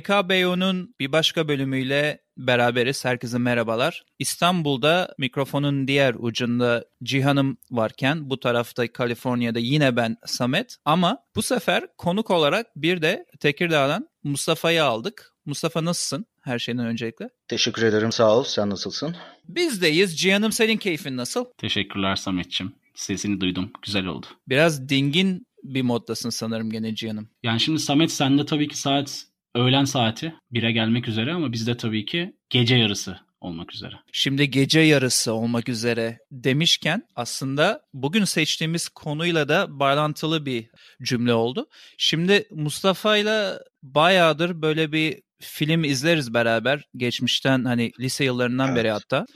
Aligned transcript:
HKBO'nun 0.00 0.94
bir 1.00 1.12
başka 1.12 1.48
bölümüyle 1.48 2.20
beraberiz. 2.36 3.04
Herkese 3.04 3.38
merhabalar. 3.38 4.04
İstanbul'da 4.18 5.14
mikrofonun 5.18 5.88
diğer 5.88 6.14
ucunda 6.18 6.84
Cihan'ım 7.02 7.56
varken 7.70 8.30
bu 8.30 8.40
tarafta 8.40 8.92
Kaliforniya'da 8.92 9.58
yine 9.58 9.96
ben 9.96 10.16
Samet. 10.26 10.76
Ama 10.84 11.18
bu 11.36 11.42
sefer 11.42 11.86
konuk 11.98 12.30
olarak 12.30 12.66
bir 12.76 13.02
de 13.02 13.26
Tekirdağ'dan 13.40 14.08
Mustafa'yı 14.24 14.84
aldık. 14.84 15.32
Mustafa 15.46 15.84
nasılsın 15.84 16.26
her 16.40 16.58
şeyden 16.58 16.86
öncelikle? 16.86 17.28
Teşekkür 17.48 17.82
ederim 17.82 18.12
sağ 18.12 18.38
ol. 18.38 18.44
Sen 18.44 18.70
nasılsın? 18.70 19.16
Bizdeyiz. 19.48 20.18
Cihan'ım 20.18 20.52
senin 20.52 20.76
keyfin 20.76 21.16
nasıl? 21.16 21.44
Teşekkürler 21.58 22.16
Samet'ciğim. 22.16 22.72
Sesini 22.94 23.40
duydum. 23.40 23.70
Güzel 23.82 24.06
oldu. 24.06 24.26
Biraz 24.48 24.88
dingin 24.88 25.46
bir 25.62 25.82
moddasın 25.82 26.30
sanırım 26.30 26.70
gene 26.70 26.94
Cihan'ım. 26.94 27.28
Yani 27.42 27.60
şimdi 27.60 27.78
Samet 27.78 28.12
sende 28.12 28.46
tabii 28.46 28.68
ki 28.68 28.78
saat 28.78 29.26
öğlen 29.54 29.84
saati 29.84 30.34
1'e 30.52 30.72
gelmek 30.72 31.08
üzere 31.08 31.32
ama 31.32 31.52
bizde 31.52 31.76
tabii 31.76 32.04
ki 32.04 32.32
gece 32.50 32.76
yarısı 32.76 33.16
olmak 33.40 33.74
üzere. 33.74 33.94
Şimdi 34.12 34.50
gece 34.50 34.80
yarısı 34.80 35.32
olmak 35.32 35.68
üzere 35.68 36.18
demişken 36.32 37.02
aslında 37.16 37.80
bugün 37.94 38.24
seçtiğimiz 38.24 38.88
konuyla 38.88 39.48
da 39.48 39.80
bağlantılı 39.80 40.46
bir 40.46 40.66
cümle 41.02 41.34
oldu. 41.34 41.66
Şimdi 41.98 42.44
Mustafa 42.50 43.16
ile 43.16 43.52
bayağıdır 43.82 44.62
böyle 44.62 44.92
bir 44.92 45.20
film 45.40 45.84
izleriz 45.84 46.34
beraber 46.34 46.84
geçmişten 46.96 47.64
hani 47.64 47.92
lise 48.00 48.24
yıllarından 48.24 48.68
evet. 48.68 48.76
beri 48.76 48.90
hatta. 48.90 49.26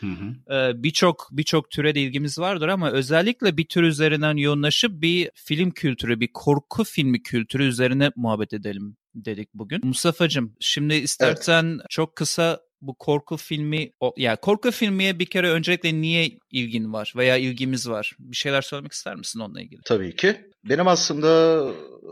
Ee, 0.51 0.83
birçok 0.83 1.29
birçok 1.33 1.71
türe 1.71 1.95
de 1.95 2.01
ilgimiz 2.01 2.39
vardır 2.39 2.69
ama 2.69 2.91
özellikle 2.91 3.57
bir 3.57 3.65
tür 3.65 3.83
üzerinden 3.83 4.37
yoğunlaşıp 4.37 5.03
bir 5.03 5.31
film 5.35 5.71
kültürü, 5.71 6.21
bir 6.21 6.29
korku 6.35 6.85
filmi 6.85 7.23
kültürü 7.23 7.65
üzerine 7.65 8.11
muhabbet 8.17 8.53
edelim 8.53 8.97
dedik 9.25 9.55
bugün. 9.55 9.81
Mustafa'cığım 9.84 10.55
şimdi 10.61 10.95
istersen 10.95 11.64
evet. 11.64 11.86
çok 11.91 12.17
kısa 12.17 12.61
bu 12.81 12.95
korku 12.95 13.36
filmi 13.36 13.92
ya 14.03 14.12
yani 14.17 14.36
korku 14.36 14.70
filmiye 14.70 15.19
bir 15.19 15.27
kere 15.27 15.50
öncelikle 15.50 16.00
niye 16.00 16.31
ilgin 16.50 16.92
var 16.92 17.12
veya 17.17 17.37
ilgimiz 17.37 17.89
var? 17.89 18.17
Bir 18.19 18.37
şeyler 18.37 18.62
söylemek 18.62 18.92
ister 18.92 19.17
misin 19.17 19.41
onunla 19.41 19.61
ilgili? 19.61 19.81
Tabii 19.84 20.17
ki. 20.17 20.37
Benim 20.64 20.89
aslında 20.89 21.62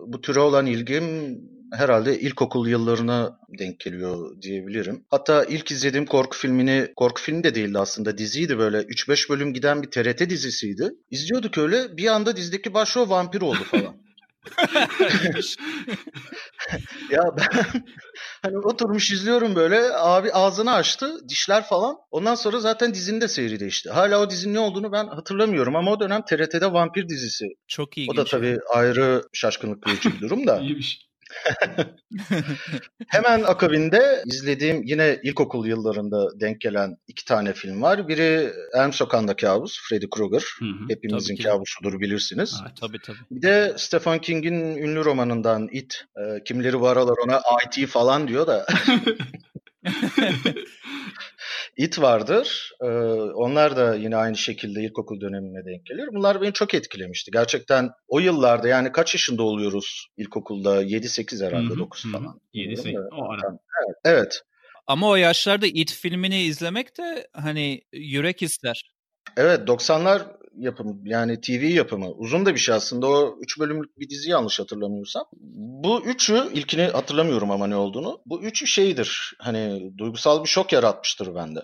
bu 0.06 0.20
türe 0.20 0.40
olan 0.40 0.66
ilgim 0.66 1.38
herhalde 1.72 2.20
ilkokul 2.20 2.68
yıllarına 2.68 3.38
denk 3.58 3.80
geliyor 3.80 4.42
diyebilirim. 4.42 5.04
Hatta 5.10 5.44
ilk 5.44 5.70
izlediğim 5.70 6.06
korku 6.06 6.38
filmini, 6.38 6.88
korku 6.96 7.22
filmi 7.22 7.44
de 7.44 7.54
değildi 7.54 7.78
aslında 7.78 8.18
diziydi 8.18 8.58
böyle 8.58 8.78
3-5 8.78 9.28
bölüm 9.28 9.54
giden 9.54 9.82
bir 9.82 9.90
TRT 9.90 10.30
dizisiydi. 10.30 10.90
İzliyorduk 11.10 11.58
öyle 11.58 11.96
bir 11.96 12.06
anda 12.06 12.36
dizideki 12.36 12.74
başrol 12.74 13.10
vampir 13.10 13.42
oldu 13.42 13.64
falan. 13.70 13.96
ya 17.10 17.22
ben 17.36 17.64
hani 18.42 18.58
oturmuş 18.58 19.10
izliyorum 19.10 19.56
böyle 19.56 19.80
abi 19.94 20.32
ağzını 20.32 20.72
açtı 20.72 21.28
dişler 21.28 21.64
falan. 21.64 21.96
Ondan 22.10 22.34
sonra 22.34 22.60
zaten 22.60 22.94
dizinin 22.94 23.20
de 23.20 23.28
seyri 23.28 23.60
değişti. 23.60 23.90
Hala 23.90 24.20
o 24.20 24.30
dizinin 24.30 24.54
ne 24.54 24.58
olduğunu 24.58 24.92
ben 24.92 25.06
hatırlamıyorum 25.06 25.76
ama 25.76 25.90
o 25.90 26.00
dönem 26.00 26.22
TRT'de 26.22 26.72
vampir 26.72 27.08
dizisi. 27.08 27.44
Çok 27.68 27.98
iyi. 27.98 28.10
O 28.10 28.16
da 28.16 28.24
tabii 28.24 28.58
ayrı 28.74 29.22
şaşkınlık 29.32 29.86
verici 29.86 30.12
bir 30.12 30.20
durum 30.20 30.46
da. 30.46 30.58
İyiymiş. 30.58 31.13
Hemen 33.08 33.42
akabinde 33.42 34.22
izlediğim 34.26 34.82
yine 34.82 35.20
ilkokul 35.22 35.66
yıllarında 35.66 36.40
denk 36.40 36.60
gelen 36.60 36.96
iki 37.08 37.24
tane 37.24 37.52
film 37.52 37.82
var. 37.82 38.08
Biri 38.08 38.52
Elm 38.74 38.92
Sokağı'nda 38.92 39.36
kabus, 39.36 39.80
Freddy 39.88 40.06
Krueger. 40.10 40.44
Hı 40.58 40.64
hı, 40.64 40.88
Hepimizin 40.88 41.36
kabusudur 41.36 42.00
bilirsiniz. 42.00 42.60
Ha, 42.60 42.72
tabii 42.80 42.98
tabii. 42.98 43.18
Bir 43.30 43.42
de 43.42 43.74
Stephen 43.76 44.18
King'in 44.18 44.76
ünlü 44.76 45.04
romanından 45.04 45.68
It. 45.72 46.04
E, 46.16 46.44
kimleri 46.44 46.80
var 46.80 46.96
aralar 46.96 47.16
ona 47.24 47.42
IT 47.66 47.86
falan 47.86 48.28
diyor 48.28 48.46
da. 48.46 48.66
It 51.76 52.00
vardır. 52.00 52.72
Ee, 52.82 52.86
onlar 53.34 53.76
da 53.76 53.94
yine 53.94 54.16
aynı 54.16 54.36
şekilde 54.36 54.82
ilkokul 54.82 55.20
dönemine 55.20 55.64
denk 55.64 55.86
geliyor. 55.86 56.08
Bunlar 56.12 56.40
beni 56.42 56.52
çok 56.52 56.74
etkilemişti. 56.74 57.30
Gerçekten 57.30 57.90
o 58.08 58.18
yıllarda 58.18 58.68
yani 58.68 58.92
kaç 58.92 59.14
yaşında 59.14 59.42
oluyoruz 59.42 60.08
ilkokulda? 60.16 60.82
7-8 60.82 61.46
herhalde, 61.46 61.68
Hı-hı, 61.68 61.78
9 61.78 62.12
falan. 62.12 62.40
7-8 62.54 62.98
o 63.12 63.30
ara. 63.30 63.58
Evet, 63.86 63.96
evet. 64.04 64.40
Ama 64.86 65.08
o 65.08 65.16
yaşlarda 65.16 65.66
It 65.66 65.92
filmini 65.92 66.42
izlemek 66.42 66.98
de 66.98 67.28
hani 67.32 67.82
yürek 67.92 68.42
ister. 68.42 68.94
Evet 69.36 69.68
90'lar 69.68 70.22
yapımı 70.58 70.96
yani 71.04 71.40
TV 71.40 71.64
yapımı. 71.64 72.10
Uzun 72.10 72.46
da 72.46 72.54
bir 72.54 72.60
şey 72.60 72.74
aslında. 72.74 73.06
O 73.06 73.38
3 73.40 73.58
bölümlük 73.60 73.98
bir 73.98 74.08
dizi 74.08 74.30
yanlış 74.30 74.60
hatırlamıyorsam. 74.60 75.24
Bu 75.84 76.02
üçü 76.04 76.48
ilkini 76.54 76.82
hatırlamıyorum 76.82 77.50
ama 77.50 77.66
ne 77.66 77.76
olduğunu. 77.76 78.20
Bu 78.26 78.42
üçü 78.42 78.66
şeydir. 78.66 79.34
Hani 79.38 79.92
duygusal 79.98 80.44
bir 80.44 80.48
şok 80.48 80.72
yaratmıştır 80.72 81.34
bende. 81.34 81.62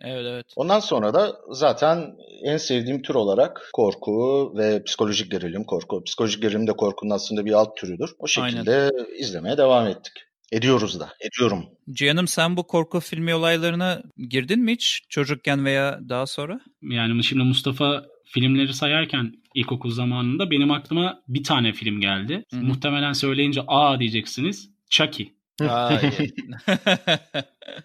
Evet 0.00 0.26
evet. 0.26 0.46
Ondan 0.56 0.80
sonra 0.80 1.14
da 1.14 1.36
zaten 1.50 2.16
en 2.44 2.56
sevdiğim 2.56 3.02
tür 3.02 3.14
olarak 3.14 3.70
korku 3.72 4.52
ve 4.56 4.84
psikolojik 4.84 5.30
gerilim 5.30 5.64
korku. 5.64 6.04
Psikolojik 6.04 6.42
gerilim 6.42 6.66
de 6.66 6.72
korkunun 6.72 7.10
aslında 7.10 7.44
bir 7.44 7.52
alt 7.52 7.76
türüdür. 7.76 8.10
O 8.18 8.26
şekilde 8.26 8.76
Aynen. 8.76 9.18
izlemeye 9.18 9.58
devam 9.58 9.86
ettik. 9.86 10.12
Ediyoruz 10.52 11.00
da. 11.00 11.08
Ediyorum. 11.20 11.64
Cihan'ım 11.92 12.28
sen 12.28 12.56
bu 12.56 12.66
korku 12.66 13.00
filmi 13.00 13.34
olaylarına 13.34 14.02
girdin 14.28 14.60
mi 14.60 14.72
hiç 14.72 15.02
çocukken 15.08 15.64
veya 15.64 16.00
daha 16.08 16.26
sonra? 16.26 16.60
Yani 16.82 17.24
şimdi 17.24 17.44
Mustafa 17.44 18.04
filmleri 18.30 18.74
sayarken 18.74 19.32
ilkokul 19.54 19.90
zamanında 19.90 20.50
benim 20.50 20.70
aklıma 20.70 21.22
bir 21.28 21.44
tane 21.44 21.72
film 21.72 22.00
geldi. 22.00 22.44
Hı-hı. 22.50 22.62
Muhtemelen 22.62 23.12
söyleyince 23.12 23.60
aa 23.66 24.00
diyeceksiniz. 24.00 24.70
Chucky. 24.90 25.28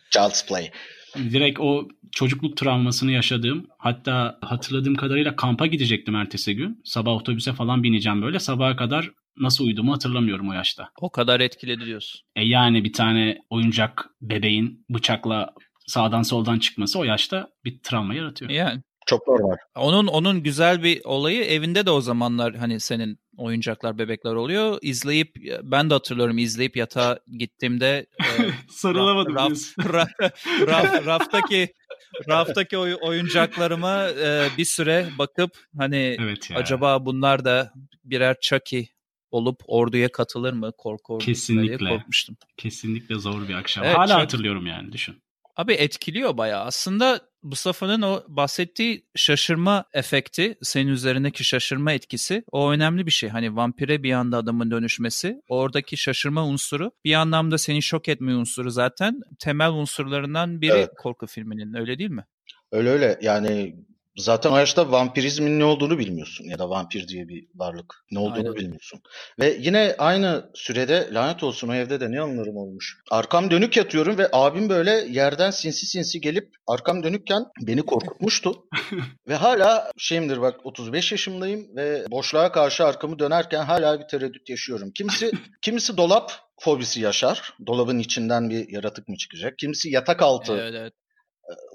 Child's 0.10 0.48
Play. 0.48 0.72
Direkt 1.18 1.60
o 1.60 1.88
çocukluk 2.12 2.58
travmasını 2.58 3.12
yaşadığım 3.12 3.68
hatta 3.78 4.40
hatırladığım 4.42 4.96
kadarıyla 4.96 5.36
kampa 5.36 5.66
gidecektim 5.66 6.16
ertesi 6.16 6.56
gün. 6.56 6.82
Sabah 6.84 7.12
otobüse 7.12 7.54
falan 7.54 7.84
bineceğim 7.84 8.22
böyle. 8.22 8.40
Sabaha 8.40 8.76
kadar 8.76 9.12
nasıl 9.38 9.66
uyuduğumu 9.66 9.94
hatırlamıyorum 9.94 10.50
o 10.50 10.54
yaşta. 10.54 10.90
O 11.02 11.12
kadar 11.12 11.40
etkiledi 11.40 11.86
diyorsun. 11.86 12.22
E 12.36 12.44
yani 12.44 12.84
bir 12.84 12.94
tane 12.94 13.38
oyuncak 13.50 14.10
bebeğin 14.22 14.86
bıçakla 14.90 15.54
sağdan 15.88 16.22
soldan 16.22 16.60
çıkması 16.60 17.00
o 17.00 17.04
yaşta 17.04 17.50
bir 17.66 17.80
travma 17.84 18.16
yaratıyor. 18.16 18.52
Yani 18.52 18.82
çok 19.06 19.28
normal. 19.28 19.56
Onun 19.76 20.08
onun 20.08 20.44
güzel 20.44 20.84
bir 20.84 21.02
olayı 21.04 21.44
evinde 21.44 21.86
de 21.86 21.92
o 21.92 22.02
zamanlar 22.02 22.56
hani 22.56 22.80
senin 22.80 23.20
oyuncaklar 23.38 23.98
bebekler 23.98 24.34
oluyor. 24.34 24.78
İzleyip 24.82 25.36
ben 25.64 25.90
de 25.90 25.94
hatırlıyorum 25.94 26.38
izleyip 26.38 26.78
yatağa 26.78 27.20
gittiğimde 27.38 28.06
e, 28.20 28.30
sarılamadım 28.70 29.36
raf, 29.36 29.52
raf, 29.94 30.10
raf, 30.68 31.06
raftaki 31.06 31.74
raftaki 32.30 32.78
oy, 32.78 32.96
oyuncaklarıma 33.02 34.10
e, 34.10 34.48
bir 34.58 34.66
süre 34.66 35.10
bakıp 35.18 35.52
hani 35.78 36.18
evet 36.20 36.50
acaba 36.56 37.06
bunlar 37.06 37.46
da 37.46 37.74
birer 38.04 38.36
Chucky 38.42 38.88
olup 39.32 39.62
orduya 39.68 40.12
katılır 40.12 40.54
mı 40.54 40.72
korku 40.78 41.14
ordusuna 41.14 41.34
Kesinlikle. 41.34 41.80
diye 41.80 41.90
korkmuştum. 41.90 42.38
Kesinlikle 42.58 43.16
zor 43.16 43.48
bir 43.48 43.54
akşam. 43.54 43.84
Evet, 43.84 43.98
Hala 43.98 44.08
çok... 44.08 44.22
hatırlıyorum 44.22 44.66
yani 44.68 44.92
düşün. 44.92 45.25
Abi 45.56 45.74
etkiliyor 45.74 46.38
bayağı. 46.38 46.64
Aslında 46.64 47.22
Mustafa'nın 47.44 48.02
o 48.02 48.24
bahsettiği 48.28 49.06
şaşırma 49.16 49.86
efekti, 49.94 50.58
senin 50.62 50.92
üzerindeki 50.92 51.44
şaşırma 51.44 51.92
etkisi 51.92 52.44
o 52.52 52.72
önemli 52.72 53.06
bir 53.06 53.12
şey. 53.12 53.30
Hani 53.30 53.56
vampire 53.56 54.04
bir 54.04 54.14
anda 54.14 54.38
adamın 54.38 54.72
dönüşmesi, 54.72 55.42
oradaki 55.50 55.98
şaşırma 55.98 56.46
unsuru 56.46 56.92
bir 57.04 57.14
anlamda 57.14 57.58
seni 57.58 57.82
şok 57.82 58.10
etme 58.10 58.36
unsuru 58.36 58.70
zaten 58.70 59.20
temel 59.40 59.72
unsurlarından 59.72 60.62
biri 60.62 60.72
evet. 60.72 60.90
korku 60.98 61.28
filminin 61.28 61.74
öyle 61.74 62.00
değil 62.00 62.10
mi? 62.10 62.26
Öyle 62.72 62.90
öyle 62.90 63.18
yani 63.22 63.76
Zaten 64.18 64.52
o 64.52 64.58
yaşta 64.58 64.92
vampirizmin 64.92 65.60
ne 65.60 65.66
olduğunu 65.66 65.98
bilmiyorsun 65.98 66.46
ya 66.46 66.60
da 66.60 66.70
vampir 66.70 67.08
diye 67.08 67.28
bir 67.28 67.48
varlık 67.56 68.06
ne 68.12 68.20
olduğunu 68.20 68.38
Aynen. 68.38 68.56
bilmiyorsun. 68.56 69.02
Ve 69.40 69.58
yine 69.60 69.96
aynı 69.98 70.52
sürede 70.54 71.10
lanet 71.14 71.44
olsun 71.44 71.68
o 71.68 71.74
evde 71.74 72.00
de 72.00 72.12
ne 72.12 72.22
anlarım 72.22 72.58
olmuş. 72.58 72.98
Arkam 73.12 73.52
dönük 73.52 73.78
yatıyorum 73.78 74.18
ve 74.18 74.30
abim 74.34 74.70
böyle 74.70 74.92
yerden 74.92 75.52
sinsi 75.52 75.86
sinsi 75.86 76.22
gelip 76.22 76.56
arkam 76.68 77.04
dönükken 77.04 77.46
beni 77.62 77.82
korkutmuştu. 77.82 78.68
ve 79.28 79.36
hala 79.36 79.92
şeyimdir 79.98 80.42
bak 80.42 80.66
35 80.66 81.12
yaşımdayım 81.12 81.76
ve 81.76 82.06
boşluğa 82.12 82.52
karşı 82.52 82.86
arkamı 82.86 83.20
dönerken 83.20 83.64
hala 83.64 84.00
bir 84.00 84.08
tereddüt 84.08 84.50
yaşıyorum. 84.50 84.92
Kimisi 84.92 85.32
kimisi 85.62 85.98
dolap 85.98 86.32
fobisi 86.60 87.02
yaşar. 87.02 87.54
Dolabın 87.68 88.00
içinden 88.00 88.50
bir 88.50 88.70
yaratık 88.70 89.08
mı 89.08 89.18
çıkacak? 89.18 89.58
Kimisi 89.58 89.90
yatak 89.90 90.22
altı 90.22 90.54
evet, 90.54 90.74
evet 90.76 90.94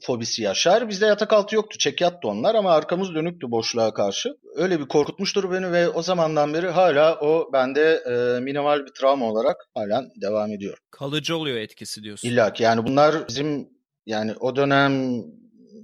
fobisi 0.02 0.42
yaşar. 0.42 0.88
Bizde 0.88 1.06
yatak 1.06 1.32
altı 1.32 1.54
yoktu. 1.54 1.78
Çekyattı 1.78 2.28
onlar 2.28 2.54
ama 2.54 2.72
arkamız 2.72 3.14
dönüktü 3.14 3.50
boşluğa 3.50 3.94
karşı. 3.94 4.36
Öyle 4.54 4.80
bir 4.80 4.88
korkutmuştur 4.88 5.52
beni 5.52 5.72
ve 5.72 5.88
o 5.88 6.02
zamandan 6.02 6.54
beri 6.54 6.68
hala 6.68 7.20
o 7.20 7.52
bende 7.52 8.02
e, 8.06 8.40
minimal 8.40 8.86
bir 8.86 8.92
travma 9.00 9.26
olarak 9.26 9.56
halen 9.74 10.10
devam 10.22 10.52
ediyor. 10.52 10.78
Kalıcı 10.90 11.36
oluyor 11.36 11.56
etkisi 11.56 12.02
diyorsun. 12.02 12.28
İlla 12.28 12.52
ki 12.52 12.62
yani 12.62 12.86
bunlar 12.86 13.28
bizim 13.28 13.68
yani 14.06 14.34
o 14.40 14.56
dönem 14.56 15.22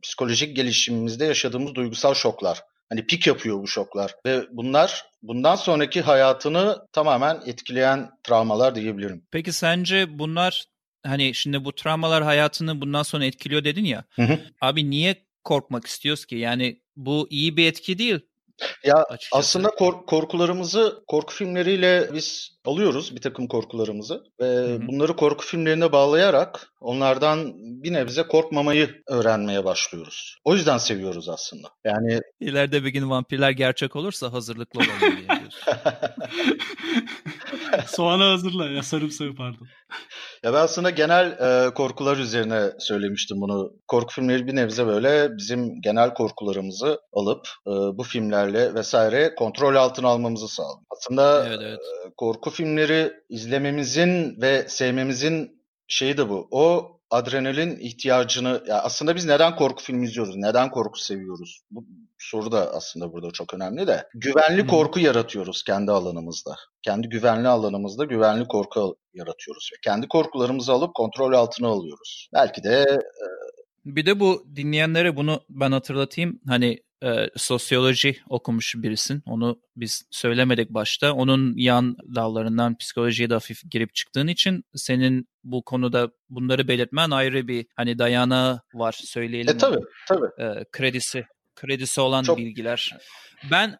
psikolojik 0.03 0.57
gelişimimizde 0.57 1.25
yaşadığımız 1.25 1.75
duygusal 1.75 2.15
şoklar. 2.15 2.63
Hani 2.89 3.07
pik 3.07 3.27
yapıyor 3.27 3.63
bu 3.63 3.67
şoklar 3.67 4.15
ve 4.27 4.43
bunlar 4.51 5.05
bundan 5.23 5.55
sonraki 5.55 6.01
hayatını 6.01 6.77
tamamen 6.93 7.41
etkileyen 7.47 8.11
travmalar 8.23 8.75
diyebilirim. 8.75 9.27
Peki 9.31 9.53
sence 9.53 10.19
bunlar 10.19 10.65
hani 11.03 11.35
şimdi 11.35 11.65
bu 11.65 11.75
travmalar 11.75 12.23
hayatını 12.23 12.81
bundan 12.81 13.03
sonra 13.03 13.25
etkiliyor 13.25 13.65
dedin 13.65 13.85
ya. 13.85 14.05
Hı 14.11 14.23
hı. 14.23 14.39
Abi 14.61 14.91
niye 14.91 15.17
korkmak 15.45 15.87
istiyoruz 15.87 16.27
ki? 16.27 16.37
Yani 16.37 16.81
bu 16.97 17.27
iyi 17.31 17.57
bir 17.57 17.67
etki 17.67 17.99
değil. 17.99 18.21
Ya 18.85 18.95
açıkçası. 18.95 19.41
aslında 19.41 19.69
kork- 19.69 20.07
korkularımızı 20.07 21.05
korku 21.07 21.35
filmleriyle 21.35 22.11
biz 22.15 22.59
alıyoruz 22.65 23.17
bir 23.17 23.21
takım 23.21 23.49
korkularımızı 23.49 24.25
ve 24.41 24.47
hı. 24.47 24.87
bunları 24.87 25.17
korku 25.17 25.47
filmlerine 25.47 25.93
bağlayarak 25.93 26.73
onlardan 26.81 27.53
bir 27.57 27.93
nebze 27.93 28.23
korkmamayı 28.23 29.03
öğrenmeye 29.07 29.65
başlıyoruz. 29.65 30.37
O 30.45 30.55
yüzden 30.55 30.79
seviyoruz 30.79 31.29
aslında. 31.29 31.69
Yani 31.85 32.21
İleride 32.41 32.85
bir 32.85 32.91
gün 32.91 33.11
vampirler 33.11 33.51
gerçek 33.51 33.97
olursa 33.97 34.33
hazırlıklı 34.33 34.81
olalım 34.81 35.17
diye 35.17 35.41
diyorsun. 35.41 35.63
Soğanı 37.87 38.23
hazırla 38.23 38.69
ya 38.69 38.83
sarımsağı 38.83 39.35
pardon. 39.35 39.69
Ya 40.47 40.53
ben 40.53 40.59
aslında 40.59 40.91
genel 40.91 41.27
e, 41.31 41.75
korkular 41.75 42.17
üzerine 42.17 42.73
söylemiştim 42.79 43.41
bunu. 43.41 43.73
Korku 43.89 44.15
filmleri 44.15 44.47
bir 44.47 44.57
nebze 44.57 44.87
böyle 44.87 45.37
bizim 45.37 45.81
genel 45.81 46.15
korkularımızı 46.15 47.01
alıp 47.13 47.49
e, 47.67 47.71
bu 47.71 48.03
filmlerle 48.03 48.75
vesaire 48.75 49.35
kontrol 49.35 49.75
altına 49.75 50.09
almamızı 50.09 50.49
sağlıyor. 50.49 50.87
Aslında 50.91 51.47
evet 51.49 51.59
evet. 51.63 51.79
e, 51.79 52.11
korku 52.17 52.51
filmleri 52.51 53.13
izlememizin 53.29 54.41
ve 54.41 54.69
sevmemizin 54.69 55.63
şeyi 55.89 56.17
de 56.17 56.29
bu. 56.29 56.49
O 56.51 56.96
adrenalin 57.11 57.79
ihtiyacını 57.79 58.63
ya 58.69 58.83
aslında 58.83 59.17
biz 59.17 59.27
neden 59.27 59.57
korku 59.57 59.83
filmi 59.83 60.07
izliyoruz? 60.07 60.37
Neden 60.37 60.71
korku 60.71 61.01
seviyoruz? 61.01 61.61
Bu 61.71 61.85
soru 62.19 62.53
da 62.53 62.75
aslında 62.75 63.13
burada 63.13 63.31
çok 63.31 63.55
önemli 63.55 63.87
de. 63.87 64.09
Güvenli 64.15 64.63
Hı. 64.63 64.67
korku 64.67 65.01
yaratıyoruz 65.01 65.63
kendi 65.65 65.93
alanımızda. 65.93 66.55
Kendi 66.83 67.09
güvenli 67.09 67.49
alanımızda 67.49 68.05
güvenli 68.05 68.49
korku 68.49 68.97
yaratıyoruz 69.15 69.71
ve 69.73 69.77
kendi 69.83 70.09
korkularımızı 70.09 70.73
alıp 70.73 70.95
kontrol 70.95 71.33
altına 71.33 71.69
alıyoruz. 71.69 72.29
Belki 72.35 72.65
de 72.65 73.01
Bir 73.85 74.07
de 74.07 74.21
bu 74.21 74.47
dinleyenlere 74.57 75.17
bunu 75.17 75.41
ben 75.51 75.73
hatırlatayım. 75.73 76.41
Hani 76.49 76.83
e, 77.05 77.31
sosyoloji 77.37 78.17
okumuş 78.29 78.75
birisin. 78.77 79.23
Onu 79.27 79.61
biz 79.77 80.05
söylemedik 80.11 80.71
başta. 80.71 81.13
Onun 81.13 81.57
yan 81.57 81.97
dallarından 82.15 82.77
psikolojiye 82.77 83.31
de 83.31 83.35
hafif 83.35 83.63
girip 83.71 83.95
çıktığın 83.95 84.27
için 84.27 84.65
senin 84.75 85.29
bu 85.53 85.63
konuda 85.63 86.11
bunları 86.31 86.69
belirtmen 86.69 87.11
ayrı 87.11 87.49
bir 87.49 87.67
hani 87.77 87.99
dayanağı 87.99 88.61
var 88.75 88.93
söyleyelim. 89.05 89.55
e 89.55 89.59
tabii 89.59 89.81
tabii. 90.09 90.27
E, 90.43 90.65
kredisi 90.73 91.25
kredisi 91.55 92.01
olan 92.01 92.23
Çok- 92.23 92.39
bilgiler. 92.39 92.97
Ben 93.51 93.79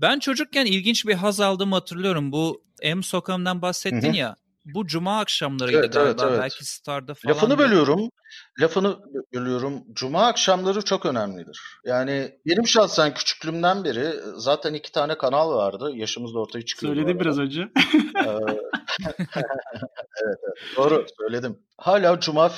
ben 0.00 0.18
çocukken 0.18 0.66
ilginç 0.66 1.06
bir 1.06 1.14
haz 1.14 1.40
aldığımı 1.40 1.74
hatırlıyorum. 1.74 2.32
Bu 2.32 2.62
M 2.84 3.02
sokağından 3.02 3.62
bahsettin 3.62 4.08
Hı 4.08 4.12
hı. 4.12 4.16
ya. 4.16 4.36
Bu 4.74 4.86
cuma 4.86 5.18
akşamlarıydı 5.20 5.78
Evet, 5.78 5.92
galiba. 5.92 6.08
evet, 6.10 6.20
evet. 6.22 6.40
Belki 6.40 6.64
Star'da 6.66 7.14
falan. 7.14 7.34
Lafını 7.34 7.58
bölüyorum. 7.58 8.10
Lafını 8.60 8.96
bölüyorum. 9.34 9.84
Cuma 9.92 10.26
akşamları 10.26 10.82
çok 10.82 11.06
önemlidir. 11.06 11.60
Yani 11.84 12.38
benim 12.46 12.66
şahsen 12.66 13.14
küçüklüğümden 13.14 13.84
beri 13.84 14.12
zaten 14.36 14.74
iki 14.74 14.92
tane 14.92 15.18
kanal 15.18 15.50
vardı. 15.50 15.90
Yaşımız 15.94 16.34
da 16.34 16.38
ortaya 16.38 16.64
çıkıyor. 16.64 16.94
Söyledim 16.94 17.20
biraz 17.20 17.38
önce. 17.38 17.68
Evet, 18.26 19.28
evet, 20.24 20.38
doğru 20.76 21.06
söyledim. 21.20 21.58
Hala 21.78 22.20
cuma 22.20 22.50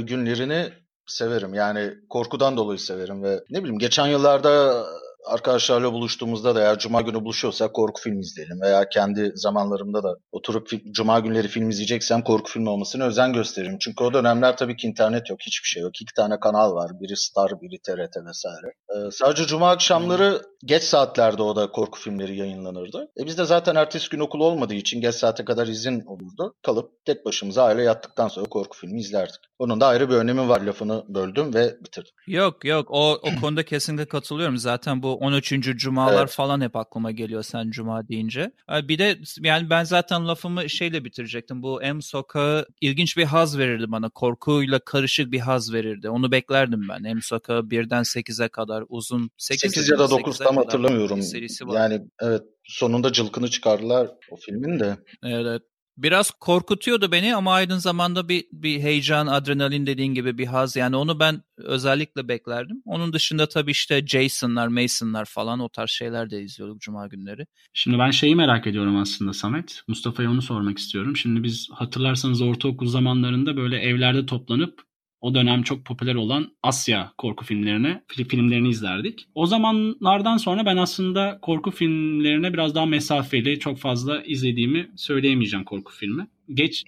günlerini 0.00 0.72
severim. 1.06 1.54
Yani 1.54 1.94
korkudan 2.10 2.56
dolayı 2.56 2.78
severim 2.78 3.22
ve 3.22 3.44
ne 3.50 3.58
bileyim 3.58 3.78
geçen 3.78 4.06
yıllarda 4.06 4.84
arkadaşlarla 5.26 5.92
buluştuğumuzda 5.92 6.54
da 6.54 6.60
eğer 6.60 6.78
cuma 6.78 7.00
günü 7.00 7.24
buluşuyorsak 7.24 7.74
korku 7.74 8.00
filmi 8.00 8.20
izleyelim 8.20 8.60
veya 8.60 8.88
kendi 8.88 9.32
zamanlarımda 9.34 10.02
da 10.02 10.16
oturup 10.32 10.72
fi- 10.72 10.92
cuma 10.92 11.20
günleri 11.20 11.48
film 11.48 11.70
izleyeceksem 11.70 12.22
korku 12.22 12.50
filmi 12.50 12.68
olmasına 12.68 13.04
özen 13.04 13.32
gösteririm. 13.32 13.78
Çünkü 13.80 14.04
o 14.04 14.12
dönemler 14.14 14.56
tabii 14.56 14.76
ki 14.76 14.86
internet 14.86 15.30
yok, 15.30 15.40
hiçbir 15.40 15.68
şey 15.68 15.82
yok. 15.82 16.02
İki 16.02 16.14
tane 16.14 16.40
kanal 16.40 16.74
var. 16.74 16.90
Biri 17.00 17.16
Star, 17.16 17.50
biri 17.60 17.78
TRT 17.82 18.16
vesaire. 18.26 18.74
Ee, 18.96 19.10
sadece 19.10 19.46
cuma 19.46 19.70
akşamları 19.70 20.42
geç 20.64 20.82
saatlerde 20.82 21.42
o 21.42 21.56
da 21.56 21.70
korku 21.70 22.00
filmleri 22.00 22.36
yayınlanırdı. 22.36 23.08
E 23.20 23.26
biz 23.26 23.38
de 23.38 23.44
zaten 23.44 23.74
ertesi 23.74 24.08
gün 24.08 24.20
okul 24.20 24.40
olmadığı 24.40 24.74
için 24.74 25.00
geç 25.00 25.14
saate 25.14 25.44
kadar 25.44 25.66
izin 25.66 26.00
olurdu. 26.06 26.54
Kalıp 26.62 27.04
tek 27.04 27.24
başımıza 27.26 27.64
aile 27.64 27.82
yattıktan 27.82 28.28
sonra 28.28 28.46
korku 28.46 28.78
filmi 28.78 29.00
izlerdik. 29.00 29.40
Onun 29.58 29.80
da 29.80 29.86
ayrı 29.86 30.10
bir 30.10 30.14
önemi 30.14 30.48
var 30.48 30.60
lafını 30.60 31.04
böldüm 31.08 31.54
ve 31.54 31.76
bitirdim. 31.84 32.12
Yok 32.26 32.64
yok 32.64 32.86
o, 32.90 33.12
o 33.12 33.30
konuda 33.40 33.64
kesinlikle 33.64 34.04
katılıyorum. 34.04 34.56
Zaten 34.56 35.02
bu 35.02 35.14
13. 35.14 35.50
cumalar 35.60 36.18
Evet. 36.18 36.30
falan 36.30 36.60
hep 36.60 36.76
aklıma 36.76 37.10
geliyor 37.10 37.42
sen 37.42 37.70
cuma 37.70 38.08
deyince. 38.08 38.52
Bir 38.70 38.98
de 38.98 39.18
yani 39.40 39.70
ben 39.70 39.84
zaten 39.84 40.28
lafımı 40.28 40.70
şeyle 40.70 41.04
bitirecektim. 41.04 41.62
Bu 41.62 41.80
M 41.80 42.02
sokağı 42.02 42.66
ilginç 42.80 43.16
bir 43.16 43.24
haz 43.24 43.58
verirdi 43.58 43.84
bana. 43.88 44.08
Korkuyla 44.08 44.78
karışık 44.78 45.32
bir 45.32 45.40
haz 45.40 45.72
verirdi. 45.72 46.08
Onu 46.08 46.32
beklerdim 46.32 46.88
ben. 46.88 47.02
M 47.02 47.20
sokağı 47.22 47.70
birden 47.70 48.02
8'e 48.02 48.48
kadar 48.48 48.81
uzun. 48.88 49.30
8, 49.38 49.74
8 49.74 49.90
ya 49.90 49.98
da 49.98 50.10
9 50.10 50.36
8'e 50.36 50.44
tam 50.44 50.56
hatırlamıyorum. 50.56 51.22
serisi 51.22 51.66
var. 51.66 51.80
Yani 51.80 52.06
evet 52.20 52.42
sonunda 52.64 53.12
cılkını 53.12 53.50
çıkardılar 53.50 54.10
o 54.30 54.36
filmin 54.36 54.80
de. 54.80 54.96
Evet. 55.22 55.62
Biraz 55.96 56.30
korkutuyordu 56.30 57.12
beni 57.12 57.36
ama 57.36 57.52
aynı 57.52 57.80
zamanda 57.80 58.28
bir 58.28 58.44
bir 58.52 58.80
heyecan, 58.80 59.26
adrenalin 59.26 59.86
dediğin 59.86 60.14
gibi 60.14 60.38
bir 60.38 60.46
haz. 60.46 60.76
Yani 60.76 60.96
onu 60.96 61.20
ben 61.20 61.42
özellikle 61.56 62.28
beklerdim. 62.28 62.82
Onun 62.84 63.12
dışında 63.12 63.48
tabii 63.48 63.70
işte 63.70 64.06
Jason'lar, 64.06 64.68
Mason'lar 64.68 65.24
falan 65.24 65.60
o 65.60 65.68
tarz 65.68 65.90
şeyler 65.90 66.30
de 66.30 66.42
izliyorduk 66.42 66.80
cuma 66.80 67.06
günleri. 67.06 67.46
Şimdi 67.72 67.98
ben 67.98 68.10
şeyi 68.10 68.36
merak 68.36 68.66
ediyorum 68.66 68.96
aslında 68.96 69.32
Samet. 69.32 69.82
Mustafa'ya 69.88 70.30
onu 70.30 70.42
sormak 70.42 70.78
istiyorum. 70.78 71.16
Şimdi 71.16 71.42
biz 71.42 71.68
hatırlarsanız 71.72 72.42
ortaokul 72.42 72.86
zamanlarında 72.86 73.56
böyle 73.56 73.78
evlerde 73.78 74.26
toplanıp 74.26 74.91
o 75.22 75.34
dönem 75.34 75.62
çok 75.62 75.84
popüler 75.84 76.14
olan 76.14 76.52
Asya 76.62 77.12
korku 77.18 77.44
filmlerini, 77.44 78.00
fil- 78.08 78.28
filmlerini 78.28 78.68
izlerdik. 78.68 79.26
O 79.34 79.46
zamanlardan 79.46 80.36
sonra 80.36 80.66
ben 80.66 80.76
aslında 80.76 81.38
korku 81.42 81.70
filmlerine 81.70 82.52
biraz 82.52 82.74
daha 82.74 82.86
mesafeli, 82.86 83.58
çok 83.58 83.78
fazla 83.78 84.22
izlediğimi 84.22 84.90
söyleyemeyeceğim 84.96 85.64
korku 85.64 85.92
filmi. 85.92 86.26
Geç 86.54 86.84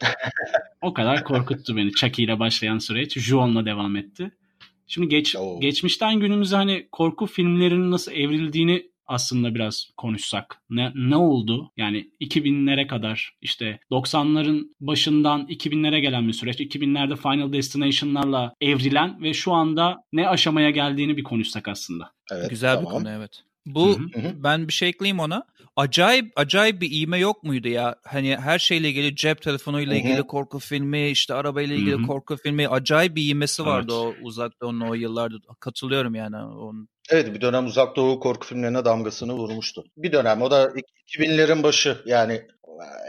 o 0.82 0.94
kadar 0.94 1.24
korkuttu 1.24 1.76
beni. 1.76 1.92
Chucky 1.92 2.24
ile 2.24 2.38
başlayan 2.38 2.78
süreç 2.78 3.18
Ju-on'la 3.18 3.66
devam 3.66 3.96
etti. 3.96 4.30
Şimdi 4.86 5.08
geç 5.08 5.36
Oo. 5.36 5.60
geçmişten 5.60 6.20
günümüze 6.20 6.56
hani 6.56 6.88
korku 6.92 7.26
filmlerinin 7.26 7.90
nasıl 7.90 8.12
evrildiğini 8.12 8.86
aslında 9.06 9.54
biraz 9.54 9.90
konuşsak. 9.96 10.62
Ne, 10.70 10.92
ne 10.94 11.16
oldu? 11.16 11.72
Yani 11.76 12.10
2000'lere 12.20 12.86
kadar 12.86 13.32
işte 13.40 13.78
90'ların 13.90 14.74
başından 14.80 15.46
2000'lere 15.46 15.98
gelen 15.98 16.28
bir 16.28 16.32
süreç. 16.32 16.60
2000'lerde 16.60 17.16
Final 17.16 17.52
Destination'larla 17.52 18.54
evrilen 18.60 19.22
ve 19.22 19.34
şu 19.34 19.52
anda 19.52 19.96
ne 20.12 20.28
aşamaya 20.28 20.70
geldiğini 20.70 21.16
bir 21.16 21.22
konuşsak 21.22 21.68
aslında. 21.68 22.12
Evet, 22.32 22.50
Güzel 22.50 22.74
tamam. 22.74 22.84
bir 22.84 22.98
konu 22.98 23.10
evet. 23.10 23.42
Bu 23.66 23.88
Hı 23.88 24.02
hı. 24.18 24.20
Hı 24.22 24.28
hı. 24.28 24.32
ben 24.44 24.68
bir 24.68 24.72
şey 24.72 24.88
ekleyeyim 24.88 25.20
ona. 25.20 25.44
Acayip 25.76 26.32
acayip 26.36 26.80
bir 26.80 26.88
iğme 26.92 27.18
yok 27.18 27.44
muydu 27.44 27.68
ya? 27.68 27.96
Hani 28.04 28.36
her 28.36 28.58
şeyle 28.58 28.88
ilgili 28.88 29.16
cep 29.16 29.42
telefonuyla 29.42 29.94
Hı 29.94 29.98
hı. 29.98 30.02
ilgili 30.02 30.22
korku 30.22 30.58
filmi, 30.58 31.08
işte 31.08 31.34
arabayla 31.34 31.76
ilgili 31.76 31.94
Hı 31.94 31.98
hı. 31.98 32.02
korku 32.02 32.36
filmi 32.36 32.68
acayip 32.68 33.16
bir 33.16 33.30
iğmesi 33.30 33.66
vardı 33.66 33.92
Evet. 34.04 34.16
o 34.22 34.26
uzak 34.26 34.60
doğunun 34.62 34.80
o 34.80 34.94
yıllarda. 34.94 35.36
Katılıyorum 35.60 36.14
yani. 36.14 36.36
Onun. 36.36 36.88
Evet 37.10 37.34
bir 37.34 37.40
dönem 37.40 37.66
uzak 37.66 37.96
doğu 37.96 38.20
korku 38.20 38.46
filmlerine 38.46 38.84
damgasını 38.84 39.32
vurmuştu. 39.32 39.84
Bir 39.96 40.12
dönem 40.12 40.42
o 40.42 40.50
da 40.50 40.72
2000'lerin 41.08 41.62
başı 41.62 41.96
yani 42.06 42.42